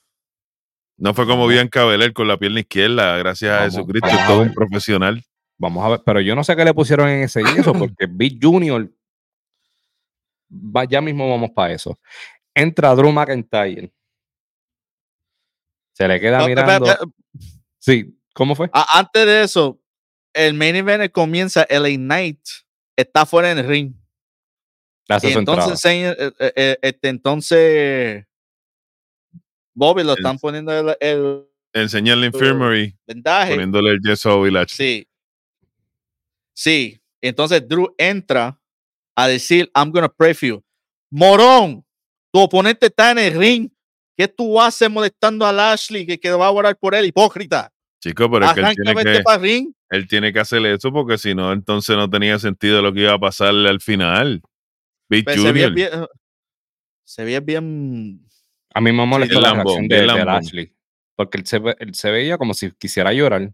[0.97, 1.47] No fue como.
[1.47, 5.23] Bianca Belair con la pierna izquierda, gracias a Jesucristo, todo un profesional.
[5.59, 8.39] Vamos a ver, pero yo no sé qué le pusieron en ese yeso porque Big
[8.43, 8.91] Junior.
[10.51, 11.99] Va, ya mismo vamos para eso.
[12.55, 13.91] Entra Drew McIntyre.
[15.95, 16.87] Se le queda No, mirando.
[17.79, 18.69] Sí, ¿cómo fue?
[18.73, 19.81] a- antes de eso,
[20.35, 22.41] el main event comienza, LA Knight
[22.97, 23.95] está fuera en el ring.
[25.09, 25.63] Hace Y su entrada.
[25.65, 28.25] entonces, eh, eh, eh, este, entonces,
[29.75, 33.53] Bobby lo El- están poniendo el, el la infirmary, vendaje.
[33.55, 35.01] poniéndole el yeso a Bobby Lashley.
[35.03, 35.09] Sí.
[36.55, 37.01] Sí.
[37.21, 38.59] Entonces Drew entra
[39.17, 40.65] a decir, I'm gonna pray for you.
[41.11, 41.85] Morón,
[42.33, 43.69] tu oponente está en el ring.
[44.17, 47.07] ¿Qué tú haces molestando a Lashley que, que va a orar por él?
[47.07, 47.73] Hipócrita.
[48.03, 49.73] Chico, pero es que él tiene que, para el ring.
[49.91, 53.15] él tiene que hacer eso porque si no, entonces no tenía sentido lo que iba
[53.15, 54.43] a pasarle al final.
[55.09, 55.75] Big Pues se veía Junior.
[55.75, 56.07] bien.
[57.05, 58.27] Se veía bien.
[58.75, 60.07] A mí me molestó bien la reacción de.
[60.07, 60.75] Lashley.
[61.15, 63.53] Porque él se, ve- él se veía como si quisiera llorar.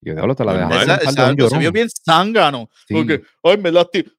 [0.00, 2.68] Yo diablo, te la dejaste se vio bien zángano.
[2.86, 2.94] Sí.
[2.94, 4.10] Porque, ay, me, lasti-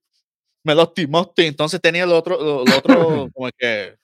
[0.64, 1.48] me lastimaste.
[1.48, 3.96] Entonces tenía el otro, lo otro, como que.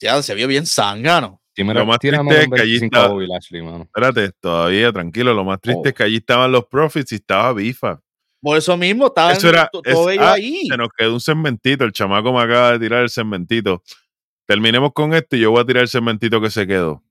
[0.00, 1.40] Ya, se vio bien zángano.
[1.56, 3.82] Sí, mira, Lo más triste es que allí 25 a está- Bobby Lashley, mano.
[3.84, 5.32] Espérate, todavía, tranquilo.
[5.34, 5.88] Lo más triste Oh.
[5.88, 8.00] es que allí estaban los profits y estaba Bifa.
[8.42, 9.68] Por eso mismo estaba Eso era.
[9.72, 10.66] to- es- todo ello ah, ahí.
[10.68, 11.84] Se nos quedó un segmentito.
[11.84, 13.82] El chamaco me acaba de tirar el segmentito.
[14.46, 17.02] Terminemos con esto y yo voy a tirar el segmentito que se quedó.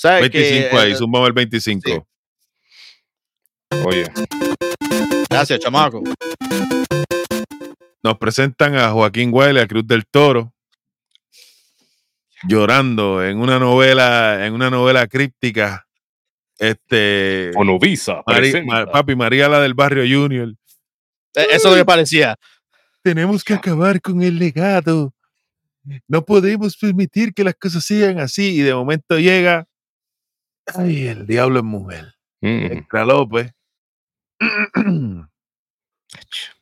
[0.00, 2.06] ¿Sabes que, 25 ahí, eh, zúmbame el 25.
[3.84, 4.04] Oye,
[5.28, 6.04] Gracias, chamaco.
[8.02, 10.54] Nos presentan a Joaquín Wiley, a Cruz del Toro,
[12.46, 15.84] llorando en una novela, en una novela críptica.
[16.58, 18.22] Este Onovisa.
[18.26, 20.48] Mari- Ma- papi María la del barrio Junior.
[21.34, 22.36] Eh, Eso es lo que parecía.
[23.02, 25.12] Tenemos que acabar con el legado.
[26.06, 28.56] No podemos permitir que las cosas sigan así.
[28.58, 29.66] Y de momento llega.
[30.74, 32.14] Ay, el diablo es mujer.
[32.40, 33.52] Mm, Extra López.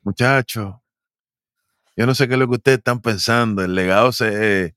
[0.02, 0.74] Muchachos,
[1.96, 3.62] yo no sé qué es lo que ustedes están pensando.
[3.64, 4.74] El legado se,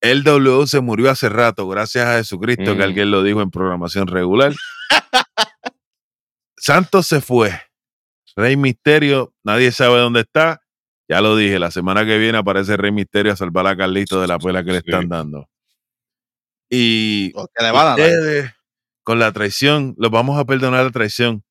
[0.00, 2.76] el W se murió hace rato, gracias a Jesucristo, Mm.
[2.78, 4.52] que alguien lo dijo en programación regular.
[6.56, 7.52] Santos se fue.
[8.36, 10.60] Rey Misterio, nadie sabe dónde está.
[11.08, 14.26] Ya lo dije, la semana que viene aparece Rey Misterio a salvar a Carlito de
[14.26, 14.84] la pela que le Sí.
[14.86, 15.48] están dando.
[16.68, 18.00] Y O que le van a dar.
[18.00, 18.52] ustedes,
[19.06, 21.44] con la traición, los vamos a perdonar la traición.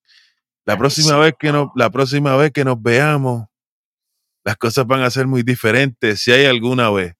[0.65, 3.45] La próxima vez que nos, la próxima vez que nos veamos,
[4.43, 7.15] las cosas van a ser muy diferentes, si hay alguna vez.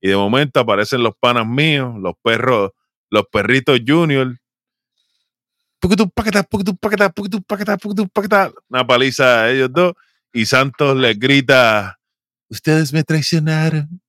[0.00, 2.72] Y de momento aparecen los panas míos, los perros,
[3.10, 4.36] los perritos junior.
[8.68, 9.92] Una paliza a ellos dos.
[10.32, 12.00] Y Santos les grita:
[12.48, 14.02] Ustedes me traicionaron.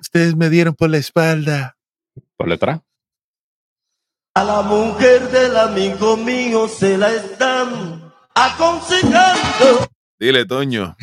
[0.00, 1.78] Ustedes me dieron por la espalda.
[2.36, 2.80] Por detrás.
[4.38, 9.88] A la mujer del amigo mío se la están aconsejando.
[10.16, 10.96] Dile, Toño.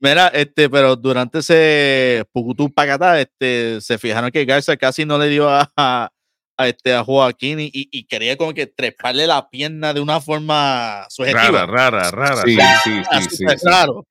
[0.00, 5.28] Mira, este, pero durante ese Pucutú Pacatá, este, se fijaron que Garza casi no le
[5.28, 6.08] dio a, a,
[6.56, 10.22] a este, a Joaquín y, y- y quería como que treparle la pierna de una
[10.22, 11.66] forma subjetiva.
[11.66, 12.42] Rara, rara, rara.
[12.46, 13.02] Sí, sí.
[13.28, 14.06] sí, sí, raro.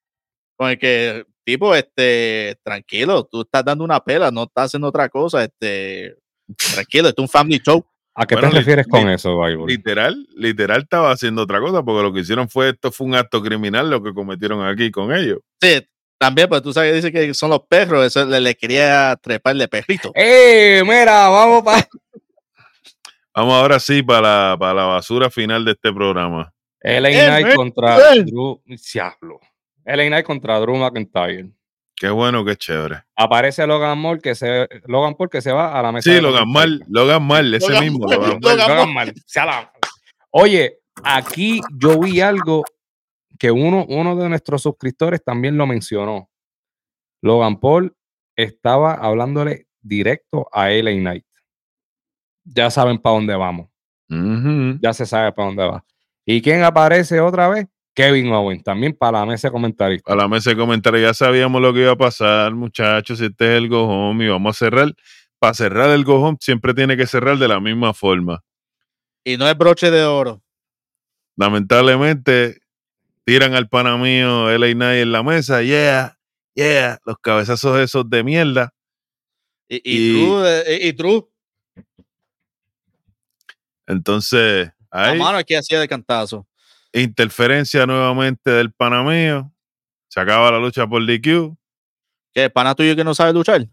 [0.56, 5.10] Con el que, tipo, este, tranquilo, tú estás dando una pela, no estás haciendo otra
[5.10, 6.18] cosa, este,
[6.56, 7.86] tranquilo, esto es un family show.
[8.14, 9.66] ¿A qué Bueno, te refieres con eso, Bible?
[9.68, 13.42] Literal, literal estaba haciendo otra cosa, porque lo que hicieron fue, esto fue un acto
[13.42, 15.40] criminal lo que cometieron aquí con ellos.
[15.62, 15.88] Sí,
[16.18, 19.68] también, pues tú sabes que dice que son los perros, eso le, le quería treparle
[19.70, 20.12] perrito.
[20.14, 20.82] ¡Eh!
[20.84, 21.88] Mira, vamos para.
[23.34, 24.22] Vamos ahora sí para
[24.52, 26.54] la, para la basura final de este programa.
[26.82, 28.24] LA Eh, Knight eh, contra eh.
[28.26, 28.62] Drew.
[28.94, 29.40] Diablo.
[29.86, 31.50] LA Knight contra Drew McIntyre.
[32.02, 33.04] Qué bueno, qué chévere.
[33.16, 36.10] Aparece Logan Paul que se, Logan Paul que se va a la mesa.
[36.10, 36.52] Sí, de Logan.
[36.52, 38.08] Mal, Logan Mal, ese Logan mismo.
[38.08, 38.42] Mal, Logan Mal.
[38.42, 39.72] Logan Logan Mal,
[40.32, 42.64] Oye, aquí yo vi algo
[43.38, 46.28] que uno, uno de nuestros suscriptores también lo mencionó.
[47.22, 47.96] Logan Paul
[48.36, 51.26] estaba hablándole directo a LA Knight.
[52.46, 53.70] Ya saben para dónde vamos.
[54.82, 55.86] Ya se sabe para dónde va.
[56.26, 57.68] ¿Y quién aparece otra vez?
[57.94, 60.14] Kevin Owens, también para la mesa de comentarista.
[60.14, 63.20] A la mesa de comentarios ya sabíamos lo que iba a pasar, muchachos.
[63.20, 64.94] Este es el go home y vamos a cerrar.
[65.40, 68.44] Para cerrar el go home siempre tiene que cerrar de la misma forma.
[69.24, 70.42] Y no es broche de oro.
[71.36, 72.62] Lamentablemente,
[73.26, 75.62] tiran al pana mío LA Knight en la mesa.
[75.62, 76.18] Yeah,
[76.56, 77.00] yeah.
[77.06, 78.74] Los cabezazos esos de mierda.
[79.68, 81.30] Y, y, Y- Drew, eh, y, y Drew,
[83.88, 86.48] Entonces, ahí, mano aquí hacía de cantazo.
[86.94, 89.52] Interferencia nuevamente del pana mío.
[90.08, 91.56] Se acaba la lucha por DQ.
[92.34, 92.50] ¿Qué?
[92.50, 93.68] ¿Pana tuyo que no sabe luchar?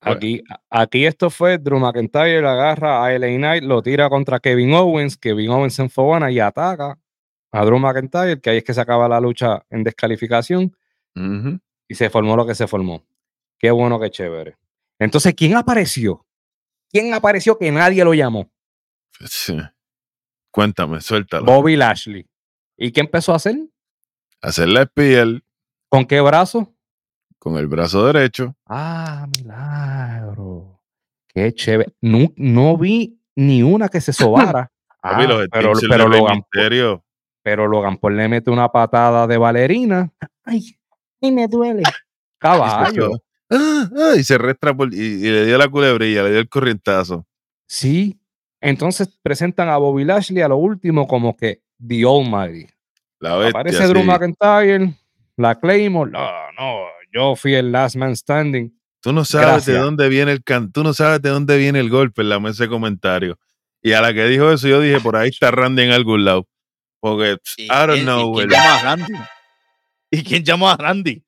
[0.00, 5.16] Aquí, aquí esto fue Drew McIntyre agarra a LA Knight, lo tira contra Kevin Owens,
[5.16, 6.98] Kevin Owens se enfogona y ataca
[7.50, 10.76] a Drew McIntyre, que ahí es que se acaba la lucha en descalificación
[11.88, 13.06] y se formó lo que se formó.
[13.58, 14.56] Qué bueno, qué chévere.
[14.98, 16.26] Entonces, ¿quién apareció?
[16.90, 18.50] ¿Quién apareció que nadie lo llamó?
[19.28, 19.56] Sí.
[20.56, 21.44] Cuéntame, suéltalo.
[21.44, 22.26] Bobby Lashley.
[22.78, 23.56] ¿Y qué empezó a hacer?
[24.40, 25.44] Hacer la espiel
[25.90, 26.72] ¿Con qué brazo?
[27.38, 28.56] con el brazo derecho.
[28.66, 30.80] Ah, milagro.
[31.28, 31.92] Qué chévere.
[32.00, 34.72] No, no vi ni una que se sobara.
[35.02, 37.00] Ah, los pero, pero Logan, Paul-
[37.42, 40.10] pero Logan Paul le mete una patada de bailarina.
[40.42, 40.76] Ay,
[41.22, 41.82] ay, me duele.
[42.38, 43.12] Caballo.
[43.48, 46.48] Ah, ah, y se restra por- y, y le dio la culebrilla, le dio el
[46.48, 47.24] corrientazo.
[47.68, 48.18] Sí.
[48.60, 52.66] Entonces presentan a Bobby Lashley a lo último como que The Almighty.
[53.20, 53.50] La bestia.
[53.50, 54.06] Aparece Drew sí.
[54.06, 54.94] McIntyre,
[55.36, 56.10] la Claymore.
[56.10, 56.28] No,
[56.58, 58.72] no, yo fui el last man standing.
[59.00, 61.90] Tú no sabes de dónde viene el can, tú no sabes de dónde viene el
[61.90, 63.36] golpe en la mesa de comentarios.
[63.82, 66.48] Y a la que dijo eso, yo dije, por ahí está Randy en algún lado.
[66.98, 68.58] Porque, pff, ¿Y I don't quién- y know, quién güey.
[68.58, 69.12] llamó a Randy?
[70.10, 71.22] ¿Y quién llamó a Randy?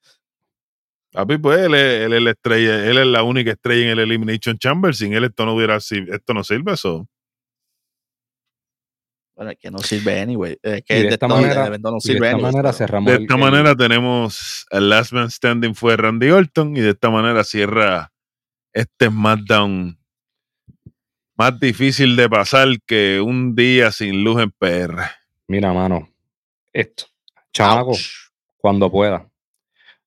[1.13, 3.99] Papi, pues él es, él es la estrella, él es la única estrella en el
[4.01, 4.95] Elimination Chamber.
[4.95, 7.09] Sin él, esto no hubiera si- esto no sirve eso.
[9.39, 10.59] Bueno, es que no sirve anyway.
[10.61, 12.73] Es Y que de de esta manera- de no Y de sirve esta anyway, manera
[12.73, 13.13] cerramos.
[13.13, 17.09] De esta el- manera tenemos el Last Man Standing fue Randy Orton y de esta
[17.09, 18.13] manera cierra
[18.73, 19.97] este SmackDown
[21.37, 25.05] más difícil de pasar que un día sin luz en PR.
[25.47, 26.09] Mira, mano.
[26.73, 27.05] Esto.
[27.53, 27.93] Chamaco,
[28.57, 29.31] cuando pueda.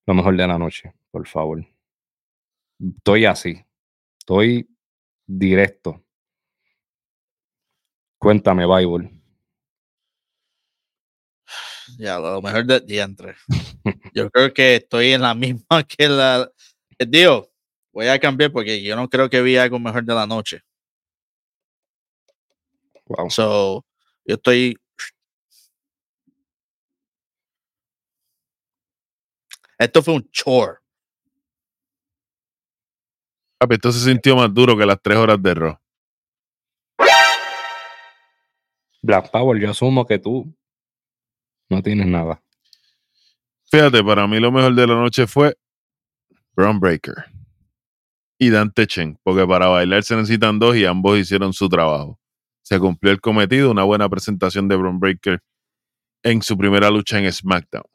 [0.05, 1.65] Lo mejor de la noche, por favor.
[2.97, 3.63] Estoy así.
[4.19, 4.67] Estoy
[5.25, 6.03] directo.
[8.17, 9.09] Cuéntame, Bible.
[11.97, 13.35] Ya, lo mejor de diantre.
[14.13, 16.49] Yo creo que estoy en la misma que la.
[16.99, 17.49] Digo,
[17.91, 20.61] voy a cambiar porque yo no creo que vi algo mejor de la noche.
[23.05, 23.29] Wow.
[23.29, 23.85] So,
[24.25, 24.77] yo estoy.
[29.77, 30.77] Esto fue un chore.
[33.57, 35.77] Papi, esto se sintió más duro que las tres horas de Raw.
[39.03, 40.51] Black Power, yo asumo que tú
[41.71, 42.43] no tienes nada.
[43.71, 45.55] Fíjate, para mí lo mejor de la noche fue
[46.53, 47.15] Braun Breaker
[48.37, 52.19] y Dante Chen, porque para bailar se necesitan dos y ambos hicieron su trabajo.
[52.61, 55.41] Se cumplió el cometido, una buena presentación de Braun Breaker
[56.23, 57.85] en su primera lucha en SmackDown.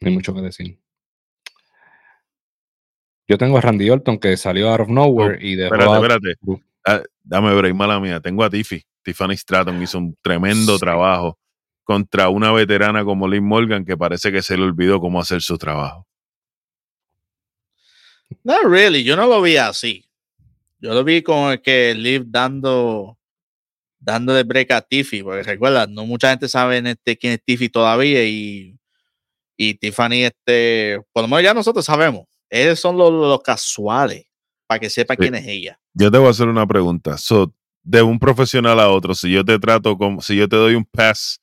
[0.00, 0.78] No hay mucho que decir.
[3.28, 6.62] Yo tengo a Randy Orton que salió out of nowhere y dejó Espérate, espérate.
[6.86, 8.20] Ah, dame break, mala mía.
[8.20, 8.84] Tengo a Tiffy.
[9.04, 10.80] Tiffany Stratton hizo un tremendo Sí.
[10.80, 11.38] trabajo
[11.84, 15.58] contra una veterana como Liv Morgan que parece que se le olvidó cómo hacer su
[15.58, 16.06] trabajo.
[18.42, 20.04] No, really, yo no lo vi así.
[20.78, 23.18] Yo lo vi como que Liv dando
[23.98, 27.70] dándole break a Tiffy, porque recuerda, no mucha gente sabe en este, quién es Tiffy
[27.70, 28.78] todavía y,
[29.56, 32.26] y Tiffany, este, por lo menos ya nosotros sabemos.
[32.50, 34.26] Ellos son los, los casuales,
[34.66, 35.18] para que sepa Sí.
[35.20, 35.80] quién es ella.
[35.94, 37.16] Yo te voy a hacer una pregunta.
[37.16, 37.54] So,
[37.84, 40.84] de un profesional a otro, si yo te trato como, si yo te doy un
[40.84, 41.40] pass,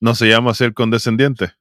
[0.00, 1.52] ¿no se llama ser condescendiente?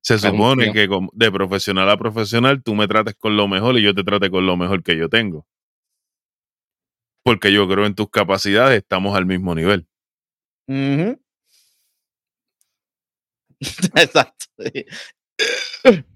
[0.00, 3.94] Se supone que de profesional a profesional tú me trates con lo mejor y yo
[3.94, 5.46] te trate con lo mejor que yo tengo.
[7.24, 9.88] Porque yo creo en tus capacidades, estamos al mismo nivel.
[13.94, 14.46] Exacto.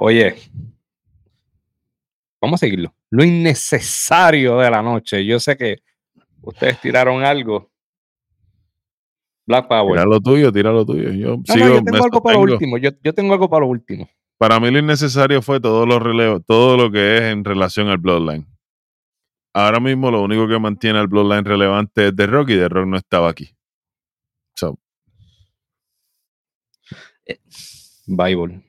[0.00, 0.36] Oye,
[2.40, 2.94] vamos a seguirlo.
[3.10, 5.24] Lo innecesario de la noche.
[5.24, 5.82] Yo sé que
[6.42, 7.70] ustedes tiraron algo.
[9.46, 9.94] Black Power.
[9.94, 11.10] Tira lo tuyo, tira lo tuyo.
[11.10, 12.78] Yo No, no, sigo, yo tengo algo para lo último.
[12.78, 14.08] Yo, yo tengo algo para lo último.
[14.36, 17.98] Para mí lo innecesario fue todo lo relevo, todo lo que es en relación al
[17.98, 18.46] Bloodline.
[19.52, 22.86] Ahora mismo lo único que mantiene al Bloodline relevante es The Rock y The Rock
[22.86, 23.56] no estaba aquí.
[24.54, 24.78] So,
[28.06, 28.67] Bible.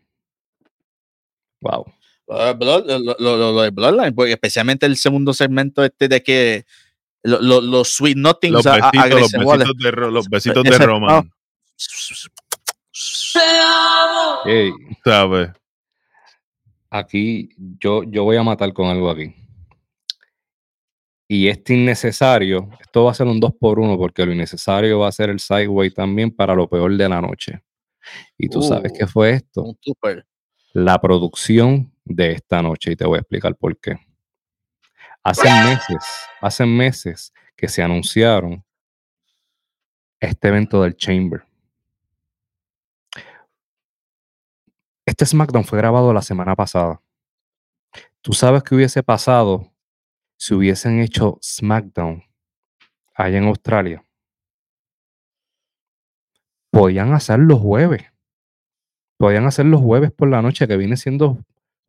[1.61, 1.85] Wow.
[2.27, 6.21] Uh, Blood- lo, lo- lo- lo de Bloodline, porque especialmente el segundo segmento este de
[6.21, 6.65] que
[7.23, 10.69] lo- lo- los sweet nothings los a- a- besitos, los besitos de, los besitos de
[10.69, 11.31] Ese- Roman,
[14.45, 14.71] Ey,
[15.03, 15.49] ¿sabes?
[16.89, 17.49] aquí
[17.79, 19.35] yo, yo voy a matar con algo aquí.
[21.27, 25.09] Y este innecesario, esto va a ser un 2 por 1 porque lo innecesario va
[25.09, 27.61] a ser el sideway también para lo peor de la noche.
[28.37, 28.95] Y tú sabes Uh.
[28.97, 29.61] qué fue esto.
[29.63, 30.25] un super.
[30.73, 33.97] La producción de esta noche y te voy a explicar por qué.
[35.23, 36.05] Hace meses,
[36.41, 38.63] hace meses que se anunciaron
[40.19, 41.43] este evento del Chamber.
[45.05, 47.01] Este SmackDown fue grabado la semana pasada.
[48.21, 49.71] ¿Tú sabes qué hubiese pasado
[50.37, 52.23] si hubiesen hecho SmackDown
[53.15, 54.05] allá en Australia?
[56.69, 58.03] Podían hacer los jueves.
[59.19, 61.37] Podían hacer los jueves por la noche, que viene siendo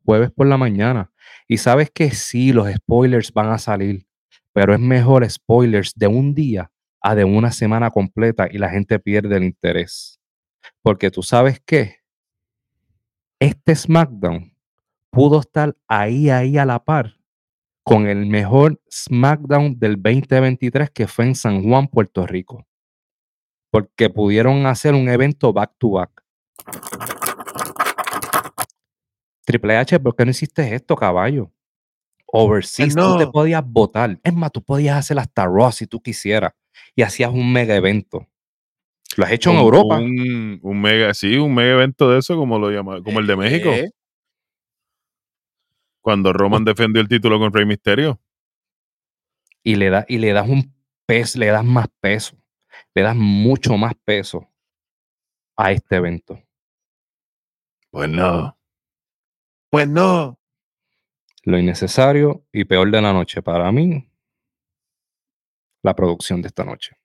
[0.03, 1.11] jueves por la mañana.
[1.47, 4.05] Y sabes que sí, los spoilers van a salir,
[4.51, 6.69] pero es mejor spoilers de un día
[7.01, 10.19] a de una semana completa y la gente pierde el interés.
[10.81, 11.95] Porque tú sabes que
[13.39, 14.53] este SmackDown
[15.09, 17.15] pudo estar ahí, ahí a la par
[17.83, 22.67] con el mejor SmackDown del 2023 que fue en San Juan, Puerto Rico.
[23.71, 26.23] Porque pudieron hacer un evento back to back.
[29.51, 31.51] Triple H, ¿por qué no hiciste esto, caballo?
[32.27, 33.31] Overseas, tú te no.
[33.31, 34.17] podías votar.
[34.23, 36.53] Es más, tú podías hacer hasta Raw si tú quisieras.
[36.95, 38.25] Y hacías un mega evento.
[39.17, 39.97] Lo has hecho en Europa.
[39.99, 43.35] Un, un mega, sí, un mega evento de eso, como lo llama, como el de
[43.35, 43.91] México, Eh,
[46.01, 48.19] cuando Roman defendió el título con Rey Misterio.
[49.63, 50.73] y le, da, y le das un
[51.05, 52.35] peso, le das más peso,
[52.95, 54.49] le das mucho más peso
[55.57, 56.39] a este evento.
[57.91, 58.57] Pues no.
[59.71, 60.37] Pues no.
[61.43, 64.11] Lo innecesario y peor de la noche para mí,
[65.81, 66.97] la producción de esta noche.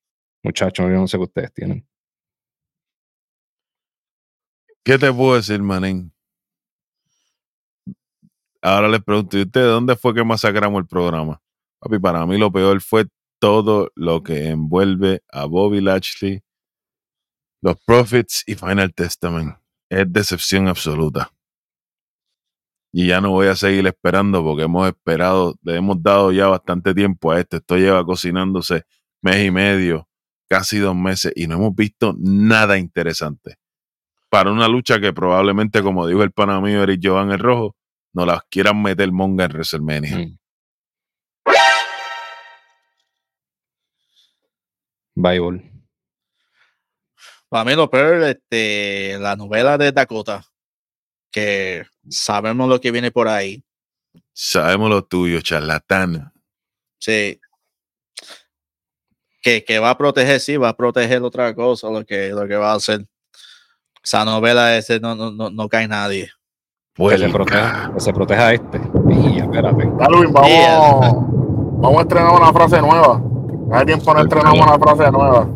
[0.42, 1.88] Muchachos, yo no sé qué ustedes tienen.
[4.84, 6.12] ¿Qué te puedo decir, manín?
[8.60, 11.40] Ahora les pregunto, ¿y ustedes dónde fue que masacramos el programa?
[11.78, 13.06] Papi, para mí lo peor fue
[13.38, 16.42] todo lo que envuelve a Bobby Lashley,
[17.62, 19.56] los Prophets y Final Testament.
[19.88, 21.30] Es decepción absoluta.
[22.98, 26.94] Y ya no voy a seguir esperando porque hemos esperado, le hemos dado ya bastante
[26.94, 27.58] tiempo a este.
[27.58, 28.84] Esto lleva cocinándose
[29.20, 30.08] mes y medio,
[30.48, 33.58] casi dos meses, y no hemos visto nada interesante
[34.30, 37.76] para una lucha que probablemente, como dijo el pana mío Eric Jovan el Rojo,
[38.14, 40.16] no las quieran meter monga en WrestleMania.
[40.16, 40.38] Mm.
[45.16, 45.70] Bible.
[47.50, 50.42] Para mí lo peor, este, la novela de Dakota,
[51.36, 53.62] que sabemos lo que viene por ahí.
[54.32, 56.32] Sabemos lo tuyo, charlatán.
[56.98, 57.38] Sí.
[59.42, 62.56] Que, que va a proteger, sí, va a proteger otra cosa, lo que, lo que
[62.56, 63.04] va a hacer.
[64.02, 66.30] Esa novela ese no, no, no, no cae nadie.
[66.94, 68.80] Que se proteja, que se proteja este.
[69.10, 69.90] Y espérate.
[69.98, 73.22] Darwin, vamos, vamos a estrenar una frase nueva.
[73.72, 75.48] Hace tiempo no estrenamos una frase nueva.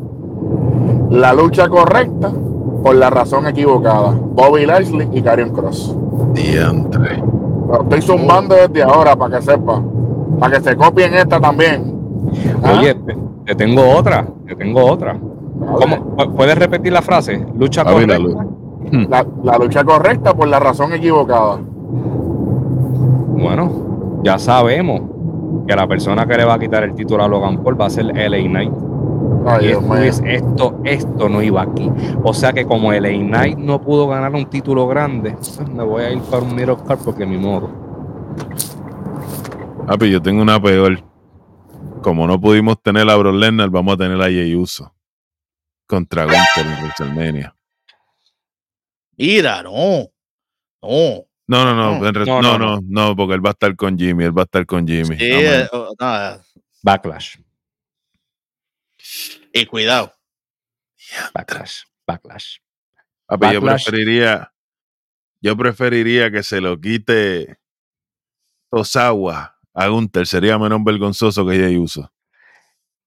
[1.11, 2.35] La lucha correcta
[2.83, 4.15] por la razón equivocada.
[4.35, 5.97] Bobby Lashley y Karrion Cross.
[6.35, 7.23] Diantre.
[7.69, 9.83] Lo estoy zumbando desde ahora para que sepa.
[10.39, 11.95] Para que se copien esta también.
[12.63, 12.77] ¿Ah?
[12.79, 13.17] Oye, te,
[13.47, 14.27] te tengo otra.
[14.47, 15.17] Te tengo otra.
[15.19, 16.17] ¿Cómo?
[16.17, 17.45] ¿Pu- ¿Puedes repetir la frase?
[17.57, 18.47] Lucha A ver, la correcta.
[19.09, 21.59] La, la lucha correcta por la razón equivocada.
[23.37, 23.71] Bueno,
[24.23, 25.03] ya sabemos
[25.67, 27.91] que la persona que le va a quitar el título a Logan Paul va a
[27.91, 28.73] ser LA Knight.
[29.47, 31.91] Ay, Y esto, es- esto, esto no iba aquí.
[32.23, 35.37] O sea que como LA Knight no pudo ganar un título grande,
[35.73, 37.71] me voy a ir para un middle card porque mi modo.
[39.87, 41.03] Papi, yo tengo una peor.
[42.03, 44.95] Como no pudimos tener a Brock Lesnar, vamos a tener a Jey Uso
[45.87, 47.55] contra Gunther en WrestleMania.
[49.17, 50.07] Mira, no.
[50.83, 51.25] No.
[51.47, 54.37] No, no, no, No, no, no, no, porque él va a estar con Jimmy, él
[54.37, 55.17] va a estar con Jimmy.
[55.17, 56.07] Sí, eh, oh, no,
[56.83, 57.39] Backlash,
[59.53, 60.15] y cuidado.
[61.35, 62.59] backlash, backlash.
[63.27, 64.53] Papi, yo preferiría,
[65.41, 67.59] yo preferiría que se lo quite
[68.71, 72.13] Tosawa a Gunther, sería menos vergonzoso que Jey Uso.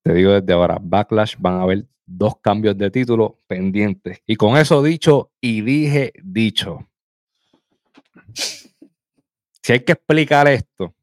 [0.03, 4.21] Te digo desde ahora, Backlash van a haber dos cambios de título pendientes.
[4.25, 6.89] Y con eso dicho, y dije dicho.
[9.61, 10.93] Si hay que explicar esto,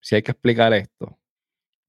[0.00, 1.17] si hay que explicar esto,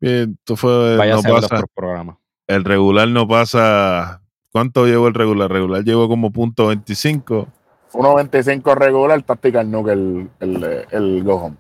[0.02, 2.18] esto fue, vaya Eh, no a ser los pasa, otros programas.
[2.48, 4.22] el regular no pasa,
[4.52, 5.52] ¿cuánto llevó el regular?
[5.52, 7.48] Regular llevó como punto 25.
[7.92, 11.58] 1.25 regular, Tactical Nuke el, el, eh, el go home.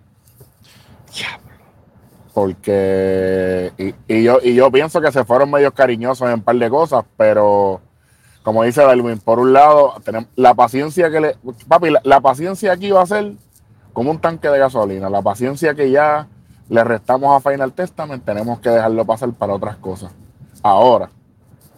[2.34, 3.72] Porque.
[3.78, 6.70] Y, y yo, y yo pienso que se fueron medios cariñosos en un par de
[6.70, 7.82] cosas, pero.
[8.44, 11.36] Como dice Darwin, por un lado, tenemos la paciencia que le.
[11.68, 13.34] Papi, la, la paciencia aquí va a ser
[13.92, 15.10] como un tanque de gasolina.
[15.10, 16.28] La paciencia que ya
[16.70, 20.11] le restamos a Final Testament, tenemos que dejarlo pasar para otras cosas.
[20.61, 21.09] Ahora,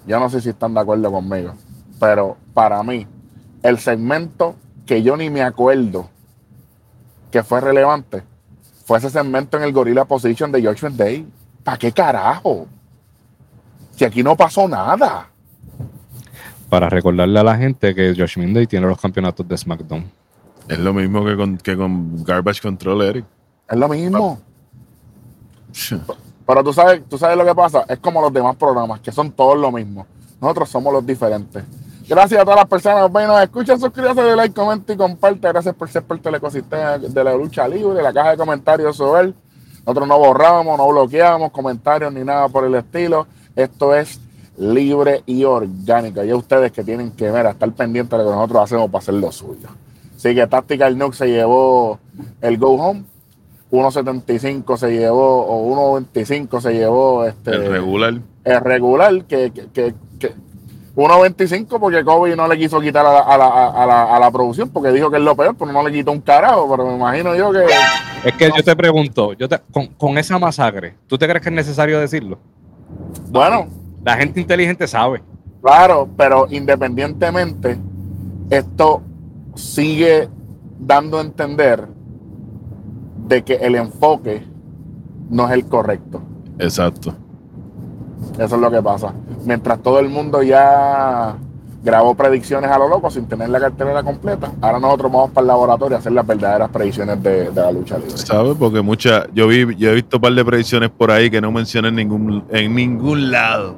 [0.06, 1.54] yo no sé si están de acuerdo conmigo,
[2.00, 3.08] pero para mí,
[3.64, 6.10] el segmento que yo ni me acuerdo
[7.32, 8.24] que fue relevante
[8.86, 11.26] fue ese segmento en el Gorilla Position de Judgment Day.
[11.64, 12.68] ¿Para qué carajo?
[13.92, 15.30] Si aquí no pasó nada.
[16.70, 20.12] Para recordarle a la gente que Josh Minday tiene los campeonatos de SmackDown.
[20.68, 23.26] Es lo mismo que con, que con Garbage Control, Eric.
[23.70, 24.40] Es lo mismo.
[26.46, 27.86] Pero tú sabes, tú sabes lo que pasa.
[27.88, 30.06] Es como los demás programas, que son todos lo mismo.
[30.42, 31.64] Nosotros somos los diferentes.
[32.08, 33.80] Gracias a todas las personas que nos escuchan.
[33.80, 35.48] Suscríbase, de like, comenta y comparte.
[35.48, 39.22] Gracias por ser parte del ecosistema de la lucha libre, la caja de comentarios sobre
[39.22, 39.36] él.
[39.86, 43.28] Nosotros no borramos, no bloqueamos comentarios ni nada por el estilo.
[43.56, 44.20] Esto es
[44.58, 46.24] libre y orgánico.
[46.24, 49.00] Y a ustedes que tienen que ver, estar pendientes de lo que nosotros hacemos para
[49.00, 49.70] hacer lo suyo.
[50.16, 52.00] Así que Tactical Nuke se llevó
[52.42, 53.06] el Go Home.
[53.72, 58.14] 1.75 se llevó, o 1.25 se llevó este, El regular.
[58.44, 60.34] el regular, que, que, que, que
[60.96, 64.30] 1.25 porque Kobe no le quiso quitar a la, a, la, a, la, a la
[64.32, 66.96] producción porque dijo que es lo peor, pero no le quitó un carajo, pero me
[66.96, 67.66] imagino yo que...
[68.26, 71.50] Es que yo te pregunto, yo te- con, con esa masacre, ¿tú te crees que
[71.50, 72.38] es necesario decirlo?
[73.30, 73.68] Bueno,
[74.04, 75.24] La gente inteligente sabe.
[75.62, 77.78] claro, pero independientemente,
[78.50, 79.02] esto
[79.56, 80.28] sigue
[80.78, 81.88] dando a entender
[83.28, 84.44] de que el enfoque
[85.30, 86.22] no es el correcto.
[86.60, 87.14] Exacto.
[88.38, 89.14] Eso es lo que pasa.
[89.46, 91.36] Mientras todo el mundo ya
[91.84, 95.48] grabó predicciones a lo loco sin tener la cartelera completa, ahora nosotros vamos para el
[95.48, 98.18] laboratorio a hacer las verdaderas predicciones de, de la lucha libre.
[98.18, 98.56] ¿Sabes?
[98.58, 101.52] Porque muchas, yo vi, yo he visto un par de predicciones por ahí que no
[101.52, 103.76] mencionan en ningún, en ningún lado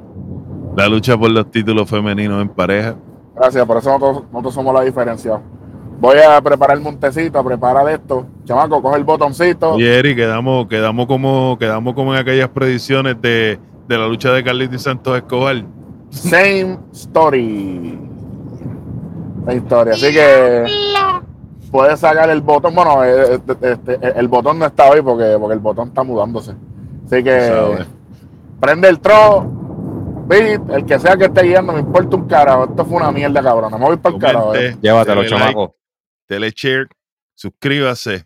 [0.76, 2.96] la lucha por los títulos femeninos en pareja.
[3.36, 5.41] Gracias, por eso nosotros, nosotros somos la diferencia.
[6.00, 8.26] Voy a preparar el montecito, a preparar esto.
[8.46, 9.80] Chamaco, coge el botoncito.
[9.80, 14.44] Y Eric, quedamos, quedamos como, quedamos como en aquellas predicciones de, de la lucha de
[14.44, 15.64] Carlitos y Santos Escobar.
[16.10, 17.98] Same story.
[19.46, 19.91] Same story.
[19.91, 20.66] Así que
[21.72, 22.76] puedes sacar el botón.
[22.76, 26.52] Bueno, eh, este, este, el botón no está hoy porque, porque el botón está mudándose.
[27.06, 27.88] Así que ¿Sabes?
[28.60, 29.46] prende el tro.
[30.26, 32.64] Beat, el que sea que esté guiando, me importa un carajo.
[32.66, 33.72] Esto fue una mierda, cabrón.
[33.74, 34.56] Me voy para el carajo.
[34.56, 34.78] eh.
[34.82, 35.76] Llévatelo, chamaco
[36.28, 36.54] dele
[37.36, 38.26] suscríbase.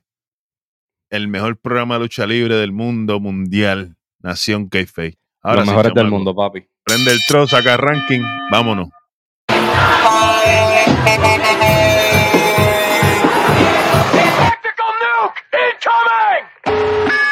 [1.09, 5.17] El mejor programa de lucha libre del mundo mundial, Nación Keife.
[5.41, 6.67] Ahora Los mejores del mundo, papi.
[6.83, 8.21] Prende el trozo, saca ranking,
[8.51, 8.89] vámonos.
[14.37, 17.26] Tactical nuke incoming!